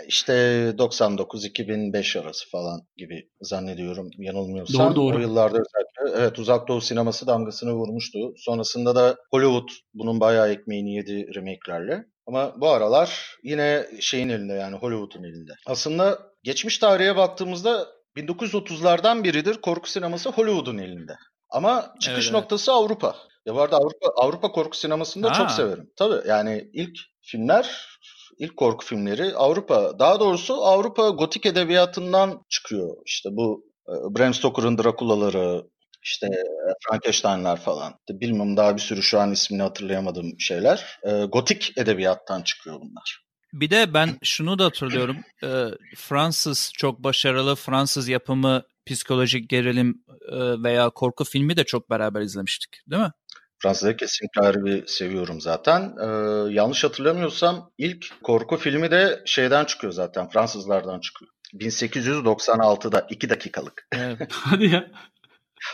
işte 0.08 0.34
99-2005 0.78 2.20
arası 2.20 2.50
falan 2.50 2.82
gibi 2.98 3.30
zannediyorum 3.42 4.10
yanılmıyorsam. 4.18 4.96
Doğru, 4.96 4.96
doğru. 4.96 5.18
O 5.18 5.20
yıllarda 5.20 5.58
özellikle 5.58 6.22
evet 6.24 6.40
uzak 6.40 6.68
doğu 6.68 6.82
sineması 6.82 7.28
damgasını 7.28 7.74
vurmuştu. 7.74 8.34
Sonrasında 8.38 8.96
da 8.96 9.16
Hollywood 9.32 9.70
bunun 9.94 10.20
bayağı 10.20 10.52
ekmeğini 10.52 10.96
yedi 10.96 11.36
remake'lerle. 11.36 12.06
Ama 12.28 12.62
bu 12.62 12.70
aralar 12.70 13.38
yine 13.44 13.86
şeyin 14.00 14.30
elinde 14.30 14.54
yani 14.54 14.76
Hollywood'un 14.76 15.24
elinde. 15.24 15.52
Aslında 15.66 16.20
geçmiş 16.44 16.78
tarihe 16.78 17.16
baktığımızda 17.16 17.88
1930'lardan 18.18 19.24
biridir 19.24 19.62
korku 19.62 19.90
sineması 19.90 20.30
Hollywood'un 20.30 20.78
elinde. 20.78 21.14
Ama 21.50 21.82
çıkış 22.00 22.08
Evet, 22.08 22.24
evet. 22.24 22.32
noktası 22.32 22.72
Avrupa. 22.72 23.16
Ya 23.46 23.56
bu 23.56 23.62
arada 23.62 23.78
Avrupa, 23.78 24.08
Avrupa 24.16 24.52
korku 24.52 24.78
sinemasını 24.78 25.24
da 25.24 25.30
Ha. 25.30 25.34
çok 25.34 25.52
severim. 25.52 25.90
Tabii 25.96 26.28
yani 26.28 26.70
ilk 26.74 26.98
filmler, 27.22 27.86
ilk 28.40 28.58
korku 28.58 28.86
filmleri 28.86 29.34
Avrupa. 29.36 30.00
Daha 30.00 30.20
doğrusu 30.20 30.54
Avrupa 30.54 31.10
gotik 31.10 31.46
edebiyatından 31.46 32.46
çıkıyor. 32.50 32.98
İşte 33.06 33.30
bu 33.32 33.66
e, 33.88 33.94
Bram 33.94 34.34
Stoker'ın 34.34 34.78
Drakula'ları, 34.78 35.64
işte 36.04 36.28
e, 36.28 36.44
Frankenstein'lar 36.88 37.62
falan. 37.62 37.94
Bilmiyorum 38.10 38.58
daha 38.58 38.76
bir 38.76 38.82
sürü 38.82 39.02
şu 39.04 39.20
an 39.20 39.32
ismini 39.32 39.62
hatırlayamadığım 39.62 40.40
şeyler. 40.40 41.00
E, 41.04 41.26
Gotik 41.26 41.78
edebiyattan 41.78 42.42
çıkıyor 42.42 42.76
bunlar. 42.82 43.26
Bir 43.54 43.70
de 43.70 43.94
ben 43.94 44.10
şunu 44.24 44.60
da 44.60 44.66
hatırlıyorum. 44.66 45.18
Fransız 45.96 46.72
çok 46.78 47.00
başarılı 47.04 47.56
Fransız 47.56 48.08
yapımı 48.08 48.64
psikolojik 48.86 49.50
gerilim 49.50 50.04
veya 50.64 50.90
korku 50.90 51.24
filmi 51.24 51.58
de 51.58 51.64
çok 51.64 51.90
beraber 51.90 52.22
izlemiştik, 52.22 52.82
değil 52.92 53.02
mi? 53.02 53.12
Fransa'yı 53.60 53.98
kesinlikle 53.98 54.42
ayrı 54.42 54.66
bir 54.66 54.88
seviyorum 54.88 55.42
zaten. 55.42 55.94
Ee, 56.02 56.06
yanlış 56.54 56.84
hatırlamıyorsam 56.84 57.72
ilk 57.78 58.24
korku 58.24 58.58
filmi 58.58 58.92
de 58.92 59.22
şeyden 59.26 59.66
çıkıyor 59.66 59.94
zaten. 59.94 60.30
Fransızlardan 60.30 61.00
çıkıyor. 61.00 61.32
1896'da 61.54 63.08
2 63.10 63.30
dakikalık. 63.30 63.88
Evet. 63.94 64.30
Hadi 64.32 64.66
ya. 64.66 64.88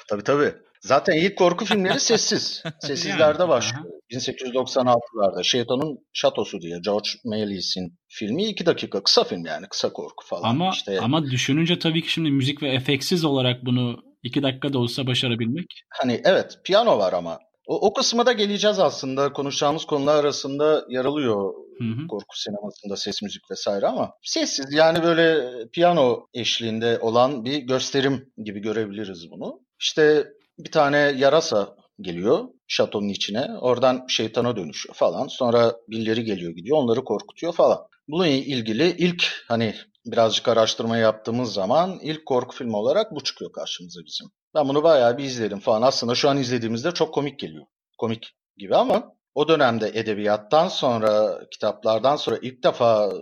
Tabii 0.09 0.23
tabii. 0.23 0.53
Zaten 0.81 1.13
ilk 1.13 1.38
korku 1.38 1.65
filmleri 1.65 2.00
sessiz. 2.00 2.63
Sessizlerde 2.79 3.47
başlıyor. 3.47 3.85
1896'larda 4.11 5.43
Şeytanın 5.43 5.97
Şatosu 6.13 6.61
diye 6.61 6.79
George 6.85 7.09
Méliès'in 7.25 7.97
filmi 8.07 8.45
2 8.45 8.65
dakika. 8.65 9.03
Kısa 9.03 9.23
film 9.23 9.45
yani. 9.45 9.67
Kısa 9.69 9.93
korku 9.93 10.25
falan. 10.25 10.50
Ama 10.50 10.69
işte, 10.73 11.00
ama 11.00 11.23
düşününce 11.23 11.79
tabii 11.79 12.01
ki 12.01 12.11
şimdi 12.11 12.31
müzik 12.31 12.63
ve 12.63 12.69
efeksiz 12.69 13.25
olarak 13.25 13.65
bunu 13.65 14.03
2 14.23 14.43
dakika 14.43 14.73
da 14.73 14.79
olsa 14.79 15.07
başarabilmek. 15.07 15.65
Hani 15.89 16.21
evet 16.25 16.59
piyano 16.63 16.97
var 16.97 17.13
ama. 17.13 17.39
O, 17.71 17.87
o 17.87 17.93
kısma 17.93 18.25
da 18.25 18.31
geleceğiz 18.31 18.79
aslında. 18.79 19.33
Konuşacağımız 19.33 19.85
konular 19.85 20.15
arasında 20.15 20.85
yer 20.89 21.05
alıyor 21.05 21.53
Hı 21.77 21.83
hı. 21.83 22.07
korku 22.07 22.39
sinemasında 22.39 22.95
ses 22.95 23.21
müzik 23.21 23.51
vesaire 23.51 23.87
ama 23.87 24.11
sessiz 24.23 24.73
yani 24.73 25.03
böyle 25.03 25.51
piyano 25.67 26.27
eşliğinde 26.33 26.99
olan 26.99 27.45
bir 27.45 27.57
gösterim 27.57 28.33
gibi 28.43 28.59
görebiliriz 28.59 29.31
bunu. 29.31 29.59
İşte 29.79 30.27
bir 30.59 30.71
tane 30.71 30.97
yarasa 30.97 31.75
geliyor 32.01 32.47
şatonun 32.67 33.09
içine. 33.09 33.47
Oradan 33.61 34.05
şeytana 34.07 34.55
dönüşüyor 34.55 34.95
falan. 34.95 35.27
Sonra 35.27 35.75
birileri 35.87 36.23
geliyor 36.23 36.51
gidiyor. 36.51 36.77
Onları 36.77 37.03
korkutuyor 37.03 37.53
falan. 37.53 37.79
Bununla 38.07 38.27
ilgili 38.27 38.95
ilk 38.97 39.45
hani 39.47 39.75
birazcık 40.05 40.47
araştırma 40.47 40.97
yaptığımız 40.97 41.53
zaman 41.53 41.99
ilk 42.01 42.25
korku 42.25 42.55
filmi 42.55 42.75
olarak 42.75 43.15
bu 43.15 43.23
çıkıyor 43.23 43.51
karşımıza 43.51 44.01
bizim. 44.05 44.27
Ben 44.55 44.67
bunu 44.67 44.84
bayağı 44.84 45.17
bir 45.17 45.24
izledim 45.24 45.60
falan. 45.60 45.81
Aslında 45.81 46.15
şu 46.15 46.29
an 46.29 46.38
izlediğimizde 46.38 46.91
çok 46.91 47.13
komik 47.13 47.39
geliyor. 47.39 47.65
Komik 47.98 48.34
gibi 48.58 48.75
ama 48.75 49.13
o 49.36 49.48
dönemde 49.48 49.91
edebiyattan 49.93 50.67
sonra, 50.67 51.39
kitaplardan 51.51 52.15
sonra 52.15 52.38
ilk 52.41 52.63
defa 52.63 53.13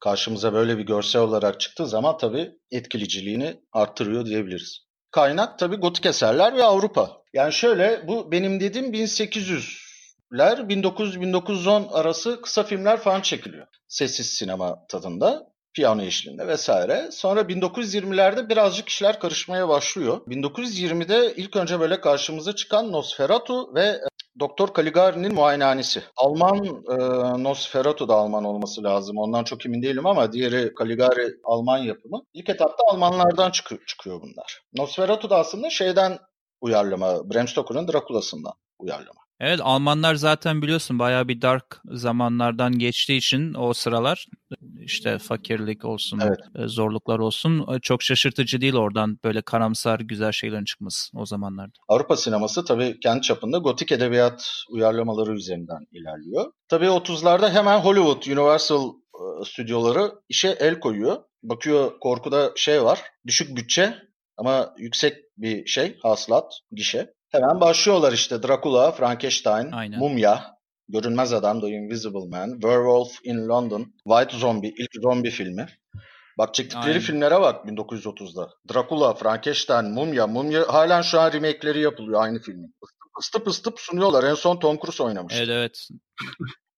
karşımıza 0.00 0.52
böyle 0.52 0.78
bir 0.78 0.86
görsel 0.86 1.22
olarak 1.22 1.60
çıktığı 1.60 1.86
zaman 1.86 2.16
tabii 2.18 2.52
etkileyiciliğini 2.70 3.60
arttırıyor 3.72 4.26
diyebiliriz. 4.26 4.86
Kaynak 5.10 5.58
tabii 5.58 5.76
gotik 5.76 6.06
eserler 6.06 6.56
ve 6.56 6.64
Avrupa. 6.64 7.22
Yani 7.32 7.52
şöyle 7.52 8.08
bu 8.08 8.32
benim 8.32 8.60
dediğim 8.60 8.92
1800'ler 8.92 10.68
1900-1910 10.68 11.90
arası 11.90 12.40
kısa 12.40 12.62
filmler 12.62 12.96
falan 12.96 13.20
çekiliyor. 13.20 13.66
Sessiz 13.88 14.26
sinema 14.26 14.86
tadında 14.88 15.46
piyano 15.76 16.02
eşliğinde 16.02 16.46
vesaire. 16.46 17.08
Sonra 17.12 17.40
1920'lerde 17.40 18.48
birazcık 18.48 18.88
işler 18.88 19.20
karışmaya 19.20 19.68
başlıyor. 19.68 20.20
1920'de 20.28 21.34
ilk 21.36 21.56
önce 21.56 21.80
böyle 21.80 22.00
karşımıza 22.00 22.54
çıkan 22.54 22.92
Nosferatu 22.92 23.74
ve 23.74 24.00
Doktor 24.40 24.74
Caligari'nin 24.76 25.34
muayenehanesi. 25.34 26.02
Alman 26.16 26.64
e, 26.64 26.96
Nosferatu 27.42 28.08
da 28.08 28.14
Alman 28.14 28.44
olması 28.44 28.82
lazım. 28.84 29.18
Ondan 29.18 29.44
çok 29.44 29.66
emin 29.66 29.82
değilim 29.82 30.06
ama 30.06 30.32
diğeri 30.32 30.72
Caligari 30.78 31.34
Alman 31.44 31.78
yapımı. 31.78 32.22
İlk 32.34 32.48
etapta 32.48 32.84
Almanlardan 32.90 33.50
çıkıyor, 33.50 33.80
çıkıyor 33.86 34.22
bunlar. 34.22 34.62
Nosferatu 34.74 35.30
da 35.30 35.38
aslında 35.38 35.70
şeyden 35.70 36.18
uyarlama. 36.60 37.30
Bram 37.30 37.48
Stoker'ın 37.48 37.88
Drakula'sından 37.88 38.52
uyarlama. 38.78 39.25
Evet 39.40 39.60
Almanlar 39.62 40.14
zaten 40.14 40.62
biliyorsun 40.62 40.98
bayağı 40.98 41.28
bir 41.28 41.42
dark 41.42 41.80
zamanlardan 41.84 42.78
geçtiği 42.78 43.16
için 43.16 43.54
o 43.54 43.72
sıralar 43.72 44.26
işte 44.80 45.18
fakirlik 45.18 45.84
olsun, 45.84 46.20
Evet. 46.26 46.38
e, 46.64 46.68
zorluklar 46.68 47.18
olsun 47.18 47.74
e, 47.74 47.80
çok 47.80 48.02
şaşırtıcı 48.02 48.60
değil 48.60 48.74
oradan 48.74 49.18
böyle 49.24 49.42
karamsar 49.42 50.00
güzel 50.00 50.32
şeylerin 50.32 50.64
çıkması 50.64 51.18
o 51.18 51.26
zamanlarda. 51.26 51.72
Avrupa 51.88 52.16
sineması 52.16 52.64
tabii 52.64 53.00
kendi 53.00 53.20
çapında 53.22 53.58
gotik 53.58 53.92
edebiyat 53.92 54.48
uyarlamaları 54.70 55.32
üzerinden 55.32 55.86
ilerliyor. 55.92 56.52
Tabii 56.68 56.86
30'larda 56.86 57.50
hemen 57.50 57.78
Hollywood, 57.78 58.22
Universal 58.26 58.88
e, 58.90 59.44
stüdyoları 59.44 60.12
işe 60.28 60.48
el 60.48 60.80
koyuyor. 60.80 61.16
Bakıyor 61.42 61.92
korkuda 62.00 62.52
şey 62.56 62.84
var, 62.84 63.00
düşük 63.26 63.56
bütçe 63.56 63.94
ama 64.36 64.74
yüksek 64.78 65.16
bir 65.36 65.66
şey, 65.66 65.98
hasılat, 66.02 66.52
gişe. 66.72 67.14
Hemen 67.36 67.60
başlıyorlar 67.60 68.12
işte 68.12 68.42
Dracula, 68.42 68.92
Frankenstein, 68.92 69.72
Aynen. 69.72 69.98
Mumya, 69.98 70.56
Görünmez 70.88 71.32
Adam, 71.32 71.60
The 71.60 71.68
Invisible 71.68 72.28
Man, 72.28 72.52
Werewolf 72.52 73.10
in 73.24 73.48
London, 73.48 73.94
White 74.04 74.38
Zombie, 74.38 74.74
ilk 74.78 75.02
zombi 75.02 75.30
filmi. 75.30 75.66
Bak 76.38 76.54
çektikleri 76.54 76.86
Aynen. 76.86 77.00
filmlere 77.00 77.40
bak 77.40 77.64
1930'da. 77.64 78.50
Dracula, 78.72 79.14
Frankenstein, 79.14 79.84
Mumya. 79.84 80.26
Mumya 80.26 80.68
halen 80.68 81.02
şu 81.02 81.20
an 81.20 81.32
remake'leri 81.32 81.80
yapılıyor 81.80 82.22
aynı 82.22 82.38
filmin. 82.38 82.74
Istıp 83.20 83.48
ıstıp, 83.48 83.80
sunuyorlar. 83.80 84.24
En 84.24 84.34
son 84.34 84.58
Tom 84.58 84.78
Cruise 84.78 85.02
oynamış. 85.02 85.34
Evet 85.36 85.48
evet. 85.48 85.88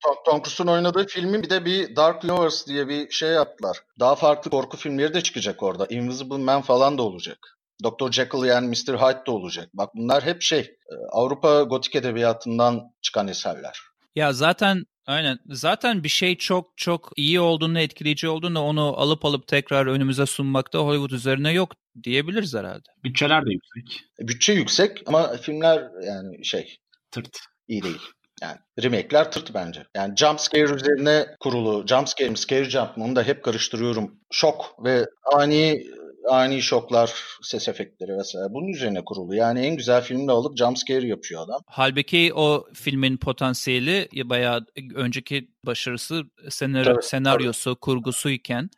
Tom, 0.04 0.14
Tom 0.26 0.42
Cruise'un 0.42 0.66
oynadığı 0.66 1.06
filmin 1.06 1.42
bir 1.42 1.50
de 1.50 1.64
bir 1.64 1.96
Dark 1.96 2.24
Universe 2.24 2.66
diye 2.66 2.88
bir 2.88 3.10
şey 3.10 3.30
yaptılar. 3.30 3.78
Daha 4.00 4.14
farklı 4.14 4.50
korku 4.50 4.76
filmleri 4.76 5.14
de 5.14 5.20
çıkacak 5.20 5.62
orada. 5.62 5.86
Invisible 5.90 6.38
Man 6.38 6.62
falan 6.62 6.98
da 6.98 7.02
olacak. 7.02 7.57
Dr. 7.84 8.12
Jekyll 8.12 8.44
yani 8.44 8.68
Mr. 8.68 8.94
Hyde 8.98 9.26
de 9.26 9.30
olacak. 9.30 9.68
Bak 9.74 9.90
bunlar 9.94 10.24
hep 10.24 10.42
şey 10.42 10.60
e, 10.60 10.94
Avrupa 11.12 11.62
gotik 11.62 11.94
edebiyatından 11.96 12.80
çıkan 13.02 13.28
eserler. 13.28 13.78
Ya 14.14 14.32
zaten 14.32 14.84
aynen 15.06 15.38
zaten 15.46 16.04
bir 16.04 16.08
şey 16.08 16.36
çok 16.38 16.72
çok 16.76 17.12
iyi 17.16 17.40
olduğunu 17.40 17.80
etkileyici 17.80 18.28
olduğunu 18.28 18.60
onu 18.60 19.00
alıp 19.00 19.24
alıp 19.24 19.46
tekrar 19.48 19.86
önümüze 19.86 20.26
sunmakta 20.26 20.78
Hollywood 20.78 21.10
üzerine 21.10 21.52
yok 21.52 21.72
diyebiliriz 22.04 22.54
herhalde. 22.54 22.88
Bütçeler 23.04 23.46
de 23.46 23.50
yüksek. 23.50 24.04
E, 24.20 24.28
Bütçe 24.28 24.52
yüksek 24.52 25.02
ama 25.06 25.36
filmler 25.36 25.88
yani 26.06 26.44
şey 26.44 26.78
Tırt. 27.10 27.38
iyi 27.68 27.82
değil. 27.82 28.02
Yani 28.42 28.56
remake'ler 28.82 29.32
tırt 29.32 29.54
bence. 29.54 29.86
Yani 29.96 30.16
jump 30.16 30.40
scare 30.40 30.74
üzerine 30.74 31.26
kurulu. 31.40 31.86
Jump 31.86 32.08
scare 32.08 32.36
scare 32.36 32.70
jump 32.70 32.98
onu 32.98 33.16
da 33.16 33.22
hep 33.22 33.44
karıştırıyorum. 33.44 34.20
Şok 34.32 34.84
ve 34.84 35.06
ani 35.32 35.82
ani 36.30 36.62
şoklar, 36.62 37.14
ses 37.42 37.68
efektleri 37.68 38.18
vesaire 38.18 38.54
bunun 38.54 38.68
üzerine 38.68 39.04
kurulu. 39.04 39.34
Yani 39.34 39.60
en 39.60 39.76
güzel 39.76 40.02
filmini 40.02 40.32
alıp 40.32 40.58
jump 40.58 40.78
scare 40.78 41.06
yapıyor 41.06 41.42
adam. 41.42 41.60
Halbuki 41.66 42.32
o 42.34 42.66
filmin 42.74 43.16
potansiyeli 43.16 44.08
ya 44.12 44.28
bayağı 44.28 44.66
önceki 44.94 45.48
başarısı 45.66 46.22
senaryo, 46.48 46.94
Tabii, 46.94 47.02
senaryosu, 47.02 47.76
kurgusuyken 47.76 48.62
e, 48.62 48.66
Tabii, 48.66 48.68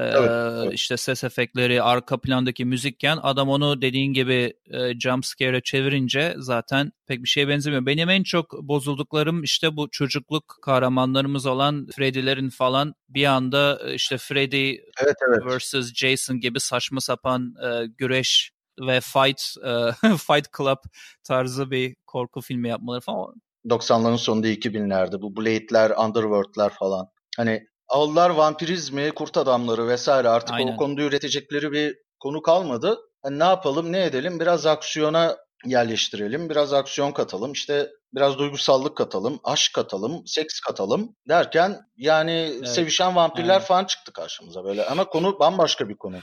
tabii. 0.00 0.74
işte 0.74 0.96
ses 0.96 1.24
efektleri, 1.24 1.82
arka 1.82 2.20
plandaki 2.20 2.64
müzikken 2.64 3.18
adam 3.22 3.48
onu 3.48 3.82
dediğin 3.82 4.12
gibi 4.12 4.54
e, 4.70 4.98
jump 5.00 5.26
scare'e 5.26 5.60
çevirince 5.60 6.34
zaten 6.38 6.92
pek 7.06 7.22
bir 7.22 7.28
şeye 7.28 7.48
benzemiyor. 7.48 7.86
Benim 7.86 8.10
en 8.10 8.22
çok 8.22 8.62
bozulduklarım 8.62 9.42
işte 9.42 9.76
bu 9.76 9.90
çocukluk 9.90 10.58
kahramanlarımız 10.62 11.46
olan 11.46 11.86
Freddy'lerin 11.96 12.50
falan 12.50 12.94
bir 13.08 13.24
anda 13.24 13.92
işte 13.94 14.18
Freddy 14.18 14.70
Evet 15.02 15.16
evet. 15.28 15.42
vs. 15.46 15.94
Jason 15.94 16.40
gibi 16.40 16.60
saçma 16.60 17.00
sapan 17.00 17.54
e, 17.64 17.86
güreş 17.86 18.52
ve 18.80 19.00
fight 19.00 19.42
e, 19.64 19.92
fight 20.16 20.46
club 20.56 20.78
tarzı 21.24 21.70
bir 21.70 21.96
korku 22.06 22.40
filmi 22.40 22.68
yapmaları 22.68 23.00
falan. 23.00 23.34
90'ların 23.66 24.18
sonunda 24.18 24.48
2000'lerde 24.48 25.22
bu 25.22 25.36
Blade'ler, 25.36 25.90
Underworld'ler 25.90 26.70
falan. 26.70 27.06
Hani 27.36 27.66
Ağlılar 27.88 28.30
vampirizmi, 28.30 29.10
kurt 29.10 29.36
adamları 29.36 29.88
vesaire 29.88 30.28
artık 30.28 30.54
Aynen. 30.54 30.72
o 30.72 30.76
konuda 30.76 31.02
üretecekleri 31.02 31.72
bir 31.72 31.96
konu 32.20 32.42
kalmadı. 32.42 32.98
Hani 33.22 33.38
ne 33.38 33.44
yapalım, 33.44 33.92
ne 33.92 34.04
edelim? 34.04 34.40
Biraz 34.40 34.66
aksiyona 34.66 35.36
yerleştirelim, 35.64 36.50
biraz 36.50 36.72
aksiyon 36.72 37.12
katalım, 37.12 37.52
işte 37.52 37.90
biraz 38.14 38.38
duygusallık 38.38 38.96
katalım, 38.96 39.40
aşk 39.44 39.74
katalım, 39.74 40.22
seks 40.26 40.60
katalım 40.60 41.16
derken 41.28 41.80
yani 41.96 42.52
Evet. 42.58 42.68
sevişen 42.68 43.16
vampirler 43.16 43.54
Aynen. 43.54 43.64
falan 43.64 43.84
çıktı 43.84 44.12
karşımıza 44.12 44.64
böyle. 44.64 44.86
Ama 44.86 45.04
konu 45.04 45.38
bambaşka 45.38 45.88
bir 45.88 45.96
konu. 45.96 46.16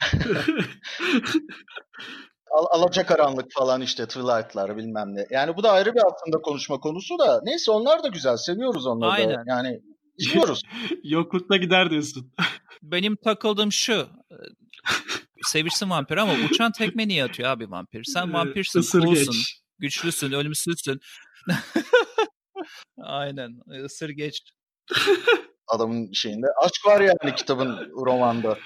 Al 2.50 2.66
Alacakaranlık 2.70 3.52
falan 3.52 3.80
işte 3.80 4.06
Twilight'lar 4.06 4.76
bilmem 4.76 5.14
ne. 5.14 5.26
Yani 5.30 5.56
bu 5.56 5.62
da 5.62 5.72
ayrı 5.72 5.94
bir 5.94 6.00
aslında 6.06 6.42
konuşma 6.42 6.80
konusu 6.80 7.18
da. 7.18 7.40
Neyse 7.44 7.70
onlar 7.70 8.02
da 8.02 8.08
güzel. 8.08 8.36
Seviyoruz 8.36 8.86
onları 8.86 9.10
da. 9.10 9.14
Aynen. 9.14 9.44
Yani 9.46 9.80
izliyoruz. 10.18 10.62
Yoklukta 11.02 11.56
gider 11.56 11.90
diyorsun. 11.90 12.32
Benim 12.82 13.16
takıldığım 13.16 13.72
şu. 13.72 13.92
e, 14.30 14.34
Sevişsin 15.42 15.90
vampir 15.90 16.16
ama 16.16 16.32
uçan 16.50 16.72
tekme 16.72 17.08
niye 17.08 17.24
atıyor 17.24 17.48
abi 17.48 17.70
vampir? 17.70 18.04
Sen 18.04 18.32
vampirsin, 18.32 18.80
Isırgeç. 18.80 19.06
coolsun, 19.24 19.34
güçlüsün, 19.78 20.32
ölümsüzsün. 20.32 21.00
Aynen. 23.02 23.60
Isır 23.84 24.08
geç. 24.10 24.42
Adamın 25.68 26.12
şeyinde. 26.12 26.46
Aşk 26.64 26.86
var 26.86 27.00
yani 27.00 27.34
kitabın 27.36 27.90
romanda. 28.06 28.58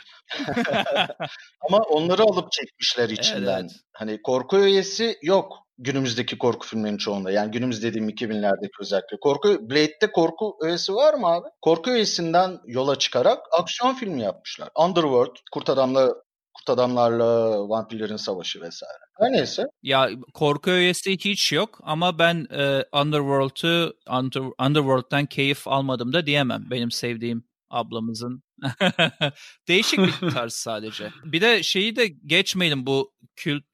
Ama 1.68 1.78
onları 1.78 2.22
alıp 2.22 2.52
çekmişler 2.52 3.08
içinden. 3.08 3.60
evet. 3.60 3.70
Hani 3.92 4.22
korku 4.22 4.56
öğesi 4.56 5.18
yok 5.22 5.58
günümüzdeki 5.80 6.38
korku 6.38 6.66
filmlerinin 6.66 6.98
çoğunda. 6.98 7.30
Yani 7.30 7.50
günümüz 7.50 7.82
dediğim 7.82 8.08
2000'lerdeki 8.08 8.70
özellikle. 8.80 9.16
Korku 9.20 9.70
Blade'de 9.70 10.12
korku 10.12 10.56
öğesi 10.62 10.94
var 10.94 11.14
mı 11.14 11.26
abi? 11.26 11.48
Korku 11.62 11.90
öğesinden 11.90 12.58
yola 12.66 12.96
çıkarak 12.96 13.38
aksiyon 13.60 13.94
filmi 13.94 14.22
yapmışlar. 14.22 14.68
Underworld, 14.76 15.36
Kurt 15.52 15.70
Adam'la 15.70 16.14
Kurt 16.54 16.70
Adamlarla 16.70 17.58
Vampirlerin 17.68 18.16
Savaşı 18.16 18.60
vesaire. 18.60 19.02
Her 19.20 19.32
neyse. 19.32 19.64
Ya 19.82 20.10
korku 20.34 20.70
öğesi 20.70 21.12
hiç 21.12 21.52
yok 21.52 21.78
ama 21.82 22.18
ben 22.18 22.46
e, 22.50 22.84
Underworld'u 23.00 23.94
Under, 24.10 24.66
Underworld'dan 24.66 25.26
keyif 25.26 25.68
almadım 25.68 26.12
da 26.12 26.26
diyemem. 26.26 26.64
Benim 26.70 26.90
sevdiğim 26.90 27.44
ablamızın 27.70 28.42
Değişik 29.68 29.98
bir 29.98 30.12
tarz 30.34 30.52
sadece. 30.52 31.10
Bir 31.24 31.40
de 31.40 31.62
şeyi 31.62 31.96
de 31.96 32.06
geçmeyelim 32.06 32.86
bu 32.86 33.12
kült 33.36 33.64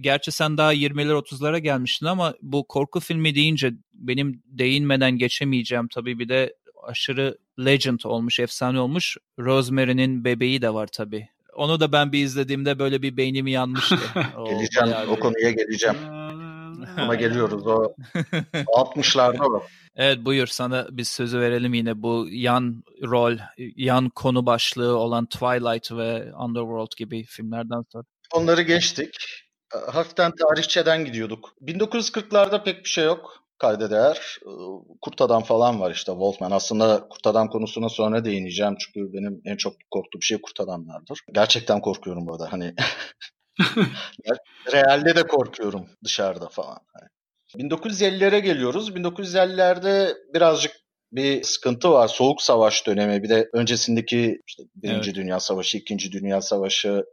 gerçi 0.00 0.32
sen 0.32 0.58
daha 0.58 0.74
20'ler 0.74 1.12
30'lara 1.12 1.58
gelmiştin 1.58 2.06
ama 2.06 2.34
bu 2.42 2.64
korku 2.68 3.00
filmi 3.00 3.34
deyince 3.34 3.72
benim 3.94 4.42
değinmeden 4.46 5.18
geçemeyeceğim 5.18 5.88
tabii 5.88 6.18
bir 6.18 6.28
de 6.28 6.54
aşırı 6.82 7.38
legend 7.58 8.00
olmuş, 8.04 8.40
efsane 8.40 8.80
olmuş. 8.80 9.16
Rosemary'nin 9.38 10.24
bebeği 10.24 10.62
de 10.62 10.74
var 10.74 10.86
tabii. 10.86 11.28
Onu 11.54 11.80
da 11.80 11.92
ben 11.92 12.12
bir 12.12 12.24
izlediğimde 12.24 12.78
böyle 12.78 13.02
bir 13.02 13.16
beynimi 13.16 13.50
yanmıştı. 13.50 13.98
o 14.38 14.44
geleceğim, 14.48 14.88
o 15.10 15.18
konuya 15.18 15.50
geleceğim. 15.50 15.96
Ama 16.96 17.14
geliyoruz 17.14 17.66
o 17.66 17.94
60'larda 18.54 19.44
o. 19.44 19.62
Evet 19.96 20.18
buyur 20.24 20.46
sana 20.46 20.86
biz 20.90 21.08
sözü 21.08 21.40
verelim 21.40 21.74
yine 21.74 22.02
bu 22.02 22.26
yan 22.30 22.84
rol, 23.02 23.36
yan 23.76 24.08
konu 24.08 24.46
başlığı 24.46 24.96
olan 24.96 25.26
Twilight 25.26 25.92
ve 25.92 26.34
Underworld 26.34 26.96
gibi 26.96 27.24
filmlerden 27.24 27.84
sonra. 27.92 28.04
Onları 28.32 28.62
geçtik. 28.62 29.14
Hafiften 29.92 30.32
tarihçeden 30.36 31.04
gidiyorduk. 31.04 31.54
1940'larda 31.62 32.64
pek 32.64 32.84
bir 32.84 32.88
şey 32.88 33.04
yok 33.04 33.44
kayda 33.58 33.90
değer. 33.90 34.38
Kurt 35.00 35.20
Adam 35.20 35.42
falan 35.42 35.80
var 35.80 35.90
işte 35.90 36.12
Wolfman. 36.12 36.50
Aslında 36.50 37.08
Kurt 37.08 37.26
Adam 37.26 37.48
konusuna 37.48 37.88
sonra 37.88 38.24
değineceğim 38.24 38.76
çünkü 38.78 39.12
benim 39.12 39.40
en 39.44 39.56
çok 39.56 39.74
korktuğum 39.90 40.22
şey 40.22 40.40
Kurt 40.40 40.60
Adamlardır. 40.60 41.20
Gerçekten 41.34 41.80
korkuyorum 41.80 42.26
burada 42.26 42.52
hani. 42.52 42.74
Realde 44.72 45.16
de 45.16 45.26
korkuyorum 45.26 45.86
dışarıda 46.04 46.48
falan. 46.48 46.78
1950'lere 47.56 48.38
geliyoruz. 48.38 48.90
1950'lerde 48.90 50.14
birazcık 50.34 50.72
bir 51.12 51.42
sıkıntı 51.42 51.90
var. 51.90 52.08
Soğuk 52.08 52.42
Savaş 52.42 52.86
dönemi 52.86 53.22
bir 53.22 53.28
de 53.28 53.50
öncesindeki 53.52 54.40
işte 54.46 54.62
Birinci 54.74 55.10
evet. 55.10 55.14
Dünya 55.14 55.40
Savaşı, 55.40 55.78
İkinci 55.78 56.12
Dünya 56.12 56.40
Savaşı 56.40 57.04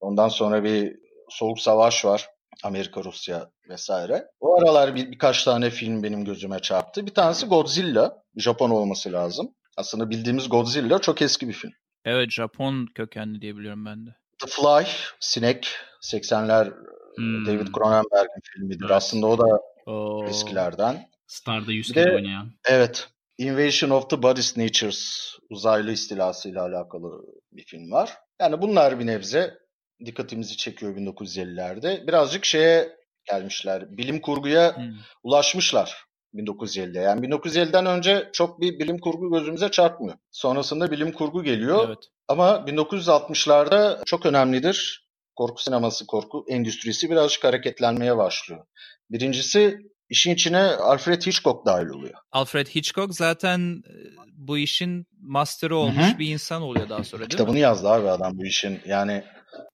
ondan 0.00 0.28
sonra 0.28 0.64
bir 0.64 1.05
Soğuk 1.28 1.60
Savaş 1.60 2.04
var. 2.04 2.28
Amerika, 2.62 3.04
Rusya 3.04 3.50
vesaire. 3.68 4.26
O 4.40 4.60
aralar 4.60 4.94
bir, 4.94 5.12
birkaç 5.12 5.44
tane 5.44 5.70
film 5.70 6.02
benim 6.02 6.24
gözüme 6.24 6.58
çarptı. 6.58 7.06
Bir 7.06 7.14
tanesi 7.14 7.46
Godzilla. 7.46 8.22
Japon 8.36 8.70
olması 8.70 9.12
lazım. 9.12 9.54
Aslında 9.76 10.10
bildiğimiz 10.10 10.48
Godzilla 10.48 10.98
çok 10.98 11.22
eski 11.22 11.48
bir 11.48 11.52
film. 11.52 11.72
Evet 12.04 12.30
Japon 12.30 12.86
kökenli 12.94 13.40
diyebiliyorum 13.40 13.86
ben 13.86 14.06
de. 14.06 14.10
The 14.38 14.46
Fly, 14.46 14.86
Sinek 15.20 15.68
80'ler 16.02 16.72
hmm. 17.16 17.46
David 17.46 17.66
Cronenberg'in 17.74 18.40
filmidir. 18.42 18.84
Evet. 18.84 18.96
Aslında 18.96 19.26
o 19.26 19.38
da 19.38 19.60
Oo. 19.86 20.26
eskilerden. 20.28 21.08
Star'da 21.26 21.72
100 21.72 21.92
kere 21.92 22.14
oynayan. 22.14 22.52
Evet. 22.68 23.08
Invasion 23.38 23.90
of 23.90 24.10
the 24.10 24.22
Body 24.22 24.42
Snatchers 24.42 25.32
uzaylı 25.50 25.92
istilasıyla 25.92 26.62
alakalı 26.62 27.22
bir 27.52 27.64
film 27.64 27.90
var. 27.90 28.18
Yani 28.40 28.62
bunlar 28.62 29.00
bir 29.00 29.06
nebze 29.06 29.58
dikkatimizi 30.04 30.56
çekiyor 30.56 30.96
1950'lerde. 30.96 32.06
Birazcık 32.06 32.44
şeye 32.44 32.96
gelmişler. 33.24 33.96
Bilim 33.96 34.20
kurguya 34.20 34.76
hmm. 34.76 34.94
ulaşmışlar 35.22 36.06
1950'de. 36.34 36.98
Yani 36.98 37.26
1950'den 37.26 37.86
önce 37.86 38.30
çok 38.32 38.60
bir 38.60 38.78
bilim 38.78 38.98
kurgu 38.98 39.32
gözümüze 39.32 39.70
çarpmıyor. 39.70 40.16
Sonrasında 40.30 40.90
bilim 40.90 41.12
kurgu 41.12 41.42
geliyor. 41.42 41.84
Evet. 41.88 41.98
Ama 42.28 42.50
1960'larda 42.50 44.04
çok 44.06 44.26
önemlidir. 44.26 45.06
Korku 45.36 45.62
sineması, 45.62 46.06
korku 46.06 46.44
endüstrisi 46.48 47.10
birazcık 47.10 47.44
hareketlenmeye 47.44 48.16
başlıyor. 48.16 48.66
Birincisi 49.10 49.78
işin 50.08 50.34
içine 50.34 50.60
Alfred 50.60 51.22
Hitchcock 51.22 51.66
dahil 51.66 51.86
oluyor. 51.86 52.14
Alfred 52.32 52.66
Hitchcock 52.66 53.14
zaten 53.14 53.60
e, 53.60 53.92
bu 54.32 54.58
işin 54.58 55.06
master'ı 55.20 55.76
olmuş 55.76 56.04
Hı-hı. 56.04 56.18
bir 56.18 56.28
insan 56.28 56.62
oluyor 56.62 56.88
daha 56.88 57.04
sonra 57.04 57.20
değil 57.20 57.30
Kitabını 57.30 57.54
mi? 57.54 57.60
yazdı 57.60 57.88
abi 57.88 58.08
adam 58.08 58.38
bu 58.38 58.46
işin. 58.46 58.80
Yani 58.86 59.24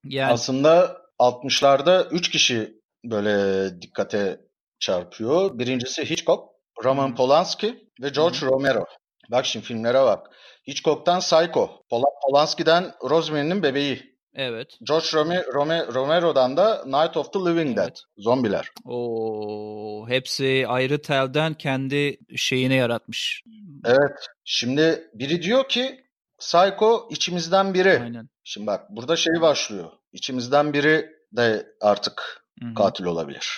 yani... 0.04 0.32
Aslında 0.32 0.96
60'larda 1.18 2.08
3 2.10 2.30
kişi 2.30 2.74
böyle 3.04 3.68
dikkate 3.82 4.40
çarpıyor. 4.78 5.58
Birincisi 5.58 6.10
Hitchcock, 6.10 6.44
Roman 6.84 7.14
Polanski 7.14 7.88
ve 8.02 8.08
George 8.08 8.38
hmm. 8.40 8.48
Romero. 8.48 8.84
Bak 9.30 9.46
şimdi 9.46 9.66
filmlere 9.66 10.02
bak. 10.02 10.26
Hitchcock'tan 10.68 11.20
Psycho, 11.20 11.84
Pol 11.90 12.02
Polanski'den 12.22 12.92
Rosemary'nin 13.10 13.62
Bebeği. 13.62 14.12
Evet. 14.34 14.68
George 14.88 15.06
Rome, 15.14 15.44
Rome, 15.54 15.86
Romero'dan 15.86 16.56
da 16.56 16.84
Night 16.86 17.16
of 17.16 17.32
the 17.32 17.38
Living 17.38 17.76
Dead. 17.76 17.96
Zombiler. 18.18 18.70
Oo, 18.84 20.08
hepsi 20.08 20.64
ayrı 20.68 21.02
telden 21.02 21.54
kendi 21.54 22.18
şeyini 22.36 22.74
yaratmış. 22.74 23.42
Evet. 23.84 24.26
Şimdi 24.44 25.10
biri 25.14 25.42
diyor 25.42 25.68
ki 25.68 26.01
Psycho 26.42 27.08
içimizden 27.10 27.74
biri. 27.74 28.00
Aynen. 28.00 28.28
Şimdi 28.44 28.66
bak 28.66 28.90
burada 28.90 29.16
şey 29.16 29.40
başlıyor. 29.40 29.90
İçimizden 30.12 30.72
biri 30.72 31.06
de 31.32 31.66
artık 31.80 32.44
Hı-hı. 32.62 32.74
katil 32.74 33.04
olabilir. 33.04 33.48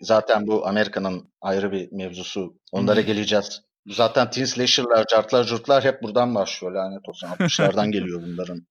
Zaten 0.00 0.46
bu 0.46 0.66
Amerika'nın 0.66 1.32
ayrı 1.40 1.72
bir 1.72 1.92
mevzusu. 1.92 2.54
Onlara 2.72 2.96
Hı-hı. 2.96 3.06
geleceğiz. 3.06 3.62
Zaten 3.86 4.30
teen 4.30 4.44
slasher'lar, 4.44 5.06
cartlar, 5.06 5.44
curtlar 5.44 5.84
hep 5.84 6.02
buradan 6.02 6.34
başlıyor 6.34 6.74
lanet 6.74 7.08
olsun. 7.08 7.26
60'lardan 7.38 7.90
geliyor 7.90 8.22
bunların. 8.22 8.66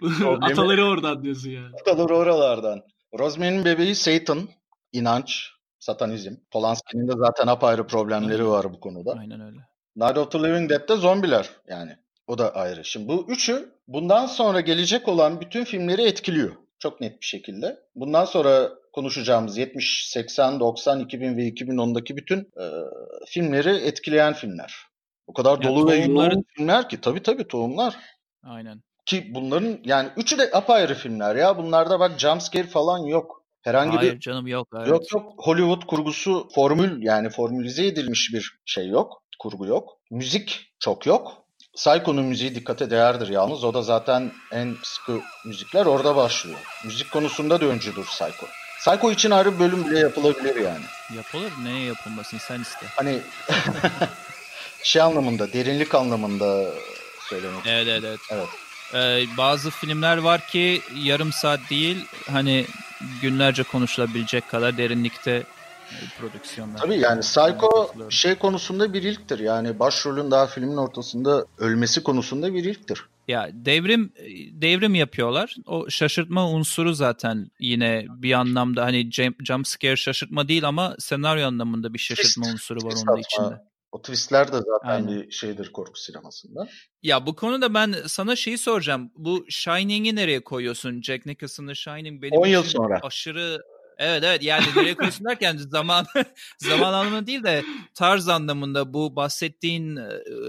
Ataları 0.42 0.84
oradan 0.84 1.22
diyorsun 1.22 1.50
yani. 1.50 1.76
Ataları 1.80 2.16
oralardan. 2.16 2.82
Rosemary'nin 3.18 3.64
bebeği 3.64 3.94
Satan, 3.94 4.48
inanç, 4.92 5.50
satanizm. 5.78 6.34
Polanski'nin 6.50 7.08
de 7.08 7.12
zaten 7.16 7.46
apayrı 7.46 7.86
problemleri 7.86 8.46
var 8.46 8.72
bu 8.72 8.80
konuda. 8.80 9.12
Aynen 9.18 9.40
öyle. 9.40 9.69
Night 9.96 10.18
of 10.18 10.32
the 10.32 10.38
Living 10.38 10.70
Dead'de 10.70 10.96
zombiler 10.96 11.50
yani. 11.68 11.96
O 12.26 12.38
da 12.38 12.54
ayrı. 12.54 12.84
Şimdi 12.84 13.08
bu 13.08 13.26
üçü 13.28 13.72
bundan 13.88 14.26
sonra 14.26 14.60
gelecek 14.60 15.08
olan 15.08 15.40
bütün 15.40 15.64
filmleri 15.64 16.02
etkiliyor. 16.02 16.52
Çok 16.78 17.00
net 17.00 17.20
bir 17.20 17.26
şekilde. 17.26 17.78
Bundan 17.94 18.24
sonra 18.24 18.70
konuşacağımız 18.92 19.58
70, 19.58 20.08
80, 20.08 20.60
90, 20.60 21.00
2000 21.00 21.36
ve 21.36 21.48
2010'daki 21.48 22.16
bütün 22.16 22.38
e, 22.38 22.64
filmleri 23.26 23.76
etkileyen 23.76 24.32
filmler. 24.32 24.74
O 25.26 25.32
kadar 25.32 25.50
yani 25.50 25.64
dolu 25.64 25.90
ve 25.90 25.96
yoğun 25.96 26.44
filmler 26.56 26.88
ki. 26.88 27.00
Tabii 27.00 27.22
tabii 27.22 27.48
tohumlar. 27.48 27.96
Aynen. 28.42 28.82
Ki 29.06 29.30
bunların 29.34 29.78
yani 29.84 30.08
üçü 30.16 30.38
de 30.38 30.50
apayrı 30.52 30.94
filmler 30.94 31.36
ya. 31.36 31.58
Bunlarda 31.58 32.00
bak 32.00 32.20
jumpscare 32.20 32.66
falan 32.66 32.98
yok. 32.98 33.44
Herhangi 33.62 33.96
Hayır 33.96 34.14
bir 34.14 34.20
canım 34.20 34.46
yok. 34.46 34.68
Evet. 34.76 34.88
Yok 34.88 35.12
yok 35.12 35.32
Hollywood 35.36 35.86
kurgusu 35.86 36.48
formül 36.54 37.02
yani 37.02 37.30
formülize 37.30 37.86
edilmiş 37.86 38.30
bir 38.34 38.58
şey 38.64 38.88
yok. 38.88 39.19
Kurgu 39.40 39.66
yok. 39.66 39.96
Müzik 40.10 40.72
çok 40.78 41.06
yok. 41.06 41.32
Psycho'nun 41.76 42.24
müziği 42.24 42.54
dikkate 42.54 42.90
değerdir 42.90 43.28
yalnız. 43.28 43.64
O 43.64 43.74
da 43.74 43.82
zaten 43.82 44.32
en 44.52 44.76
sıkı 44.82 45.20
müzikler 45.44 45.86
orada 45.86 46.16
başlıyor. 46.16 46.58
Müzik 46.84 47.10
konusunda 47.10 47.60
da 47.60 47.66
öncüdür 47.66 48.04
Psycho. 48.04 48.46
Psycho 48.78 49.10
için 49.10 49.30
ayrı 49.30 49.58
bölüm 49.58 49.86
bile 49.86 49.98
yapılabilir 49.98 50.56
yani. 50.56 50.84
Yapılır. 51.16 51.52
Neye 51.62 51.84
yapılmasın 51.84 52.38
sen 52.38 52.60
iste. 52.60 52.86
Hani 52.96 53.18
şey 54.82 55.02
anlamında, 55.02 55.52
derinlik 55.52 55.94
anlamında 55.94 56.64
söylemek 57.28 57.66
Evet 57.66 57.88
evet 57.88 58.04
evet. 58.04 58.20
evet. 58.30 58.48
Ee, 58.94 59.36
bazı 59.36 59.70
filmler 59.70 60.16
var 60.16 60.46
ki 60.46 60.82
yarım 60.94 61.32
saat 61.32 61.60
değil 61.70 62.04
hani 62.30 62.66
günlerce 63.22 63.62
konuşulabilecek 63.62 64.48
kadar 64.48 64.78
derinlikte 64.78 65.42
prodüksiyonlar. 66.20 66.78
Tabii 66.78 66.98
yani 66.98 67.20
Psycho 67.20 67.94
şey 68.10 68.34
konusunda 68.34 68.92
bir 68.92 69.02
ilktir. 69.02 69.38
Yani 69.38 69.78
başrolün 69.78 70.30
daha 70.30 70.46
filmin 70.46 70.76
ortasında 70.76 71.46
ölmesi 71.58 72.02
konusunda 72.02 72.54
bir 72.54 72.64
ilktir. 72.64 73.04
Ya 73.28 73.50
devrim 73.52 74.12
devrim 74.52 74.94
yapıyorlar. 74.94 75.56
O 75.66 75.90
şaşırtma 75.90 76.50
unsuru 76.50 76.94
zaten 76.94 77.50
yine 77.60 78.06
bir 78.08 78.32
anlamda 78.32 78.84
hani 78.84 79.10
jump 79.44 79.66
scare 79.66 79.96
şaşırtma 79.96 80.48
değil 80.48 80.68
ama 80.68 80.96
senaryo 80.98 81.46
anlamında 81.46 81.94
bir 81.94 81.98
şaşırtma 81.98 82.42
twist, 82.44 82.54
unsuru 82.54 82.78
var 82.86 82.94
onun 83.08 83.20
içinde. 83.20 83.60
O 83.92 84.02
twistler 84.02 84.52
de 84.52 84.56
zaten 84.56 84.88
Aynen. 84.88 85.08
bir 85.08 85.30
şeydir 85.30 85.72
korku 85.72 86.00
sinemasında. 86.00 86.68
Ya 87.02 87.26
bu 87.26 87.36
konuda 87.36 87.74
ben 87.74 87.94
sana 88.06 88.36
şeyi 88.36 88.58
soracağım. 88.58 89.10
Bu 89.14 89.44
Shining'i 89.48 90.16
nereye 90.16 90.40
koyuyorsun? 90.40 91.02
Jack 91.02 91.26
Nicholson'ın 91.26 91.72
Shining 91.72 92.22
benim 92.22 92.40
10 92.40 92.46
yıl 92.46 92.62
sonra. 92.62 93.00
aşırı 93.02 93.58
Evet 94.00 94.24
evet 94.24 94.42
yani 94.42 94.64
nereye 94.76 94.94
koyuyorsun 94.94 95.26
derken 95.26 95.56
zaman 95.56 96.06
zaman 96.58 96.92
anlamında 96.92 97.26
değil 97.26 97.42
de 97.42 97.62
tarz 97.94 98.28
anlamında 98.28 98.94
bu 98.94 99.16
bahsettiğin 99.16 99.96
e, 99.96 100.08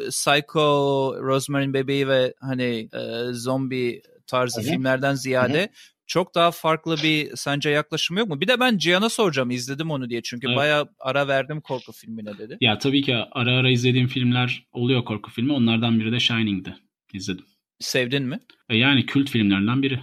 Psycho, 0.09 1.15
Rosemary'nin 1.21 1.73
bebeği 1.73 2.07
ve 2.07 2.33
hani 2.39 2.89
e, 2.93 3.33
zombi 3.33 4.01
tarzı 4.27 4.61
Hı-hı. 4.61 4.69
filmlerden 4.69 5.13
ziyade 5.13 5.59
Hı-hı. 5.59 5.69
çok 6.07 6.35
daha 6.35 6.51
farklı 6.51 6.95
bir 7.03 7.35
sence 7.35 7.69
yaklaşım 7.69 8.17
yok 8.17 8.27
mu? 8.27 8.41
Bir 8.41 8.47
de 8.47 8.59
ben 8.59 8.77
Cihan'a 8.77 9.09
soracağım 9.09 9.51
izledim 9.51 9.91
onu 9.91 10.09
diye 10.09 10.21
çünkü 10.21 10.47
evet. 10.47 10.57
bayağı 10.57 10.89
ara 10.99 11.27
verdim 11.27 11.61
korku 11.61 11.91
filmine 11.91 12.37
dedi. 12.37 12.57
Ya 12.61 12.77
tabii 12.77 13.01
ki 13.01 13.15
ara 13.31 13.57
ara 13.57 13.69
izlediğim 13.69 14.07
filmler 14.07 14.67
oluyor 14.71 15.05
korku 15.05 15.31
filmi 15.31 15.53
onlardan 15.53 15.99
biri 15.99 16.11
de 16.11 16.19
Shining'di 16.19 16.75
izledim. 17.13 17.45
Sevdin 17.79 18.23
mi? 18.23 18.39
E 18.69 18.77
yani 18.77 19.05
kült 19.05 19.29
filmlerinden 19.29 19.81
biri. 19.81 19.99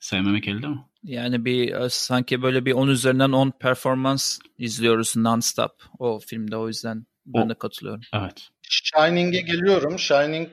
Sevmemek 0.00 0.48
elde 0.48 0.66
mi? 0.66 0.78
Yani 1.02 1.44
bir 1.44 1.72
e, 1.72 1.88
sanki 1.90 2.42
böyle 2.42 2.64
bir 2.64 2.72
10 2.72 2.88
üzerinden 2.88 3.32
10 3.32 3.50
performans 3.50 4.38
izliyoruz 4.58 5.16
non-stop 5.16 5.72
o 5.98 6.18
filmde 6.18 6.56
o 6.56 6.68
yüzden 6.68 7.06
ben 7.26 7.46
o, 7.46 7.48
de 7.48 7.54
katılıyorum. 7.54 8.00
Evet. 8.14 8.48
Shining'e 8.62 9.40
geliyorum. 9.40 9.98
Shining 9.98 10.50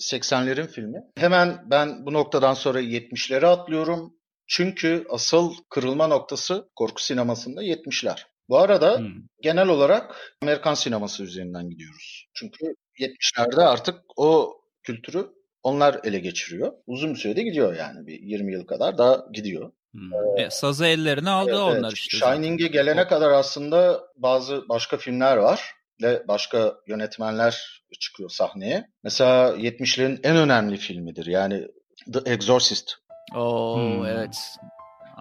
80'lerin 0.00 0.66
filmi. 0.66 1.02
Hemen 1.16 1.64
ben 1.70 2.06
bu 2.06 2.12
noktadan 2.12 2.54
sonra 2.54 2.80
70'lere 2.80 3.46
atlıyorum. 3.46 4.14
Çünkü 4.46 5.06
asıl 5.10 5.54
kırılma 5.70 6.06
noktası 6.06 6.68
korku 6.76 7.02
sinemasında 7.02 7.62
70'ler. 7.64 8.18
Bu 8.48 8.58
arada 8.58 8.98
hmm. 8.98 9.12
genel 9.42 9.68
olarak 9.68 10.36
Amerikan 10.42 10.74
sineması 10.74 11.22
üzerinden 11.22 11.70
gidiyoruz. 11.70 12.28
Çünkü 12.34 12.74
70'lerde 12.98 13.62
artık 13.62 13.94
o 14.16 14.60
kültürü 14.82 15.26
onlar 15.62 16.00
ele 16.04 16.18
geçiriyor. 16.18 16.72
Uzun 16.86 17.14
bir 17.14 17.18
sürede 17.18 17.42
gidiyor 17.42 17.76
yani 17.76 18.06
bir 18.06 18.20
20 18.20 18.52
yıl 18.52 18.66
kadar 18.66 18.98
daha 18.98 19.26
gidiyor. 19.32 19.72
Hmm. 19.92 20.12
Ee, 20.36 20.42
e, 20.42 20.50
sazı 20.50 20.86
ellerine 20.86 21.30
aldı 21.30 21.50
evet, 21.50 21.78
onlar 21.78 21.92
işte. 21.92 22.16
Shining'e 22.16 22.66
gelene 22.66 23.02
o... 23.02 23.08
kadar 23.08 23.30
aslında 23.30 24.00
bazı 24.16 24.68
başka 24.68 24.96
filmler 24.96 25.36
var 25.36 25.74
ve 26.02 26.28
başka 26.28 26.74
yönetmenler 26.86 27.82
çıkıyor 28.00 28.30
sahneye. 28.30 28.88
Mesela 29.02 29.56
70'lerin 29.56 30.20
en 30.22 30.36
önemli 30.36 30.76
filmidir. 30.76 31.26
Yani 31.26 31.68
The 32.12 32.32
Exorcist. 32.32 32.94
Oo 33.34 33.76
hmm. 33.76 34.06
evet. 34.06 34.56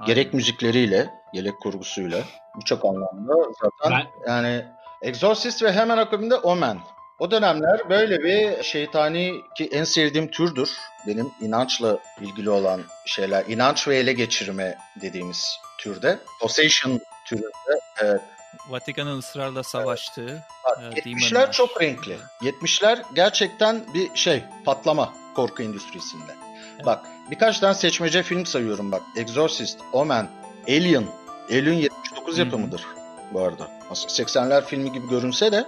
Gerek 0.05 0.33
müzikleriyle, 0.33 1.09
gerek 1.33 1.59
kurgusuyla 1.59 2.19
birçok 2.59 2.85
anlamda 2.85 3.33
zaten 3.61 4.07
ben... 4.25 4.31
yani 4.31 4.65
Exorcist 5.01 5.63
ve 5.63 5.71
hemen 5.71 5.97
akabinde 5.97 6.35
Omen. 6.35 6.77
O 7.19 7.31
dönemler 7.31 7.89
böyle 7.89 8.23
bir 8.23 8.63
şeytani 8.63 9.41
ki 9.55 9.69
en 9.71 9.83
sevdiğim 9.83 10.31
türdür. 10.31 10.77
Benim 11.07 11.31
inançla 11.41 11.97
ilgili 12.21 12.49
olan 12.49 12.81
şeyler. 13.05 13.45
inanç 13.47 13.87
ve 13.87 13.97
ele 13.97 14.13
geçirme 14.13 14.77
dediğimiz 15.01 15.59
türde. 15.77 16.19
Possession 16.41 16.99
türünde. 17.25 17.79
Evet. 17.97 18.21
Vatikan'ın 18.69 19.19
ısrarla 19.19 19.63
savaştığı. 19.63 20.43
Evet. 20.81 21.05
70'ler 21.05 21.51
çok 21.51 21.81
renkli. 21.81 22.17
70'ler 22.41 23.01
gerçekten 23.13 23.83
bir 23.93 24.15
şey 24.15 24.43
patlama 24.65 25.13
korku 25.35 25.63
endüstrisinde. 25.63 26.31
Evet. 26.75 26.85
Bak 26.85 27.05
birkaç 27.31 27.59
tane 27.59 27.73
seçmece 27.73 28.23
film 28.23 28.45
sayıyorum 28.45 28.91
bak. 28.91 29.01
Exorcist, 29.15 29.79
Omen, 29.93 30.29
Alien. 30.67 31.05
Alien 31.51 31.73
79 31.73 32.37
yapımıdır 32.37 32.85
bu 33.33 33.41
arada. 33.41 33.71
Aslında 33.89 34.13
80'ler 34.13 34.65
filmi 34.65 34.91
gibi 34.91 35.09
görünse 35.09 35.51
de 35.51 35.67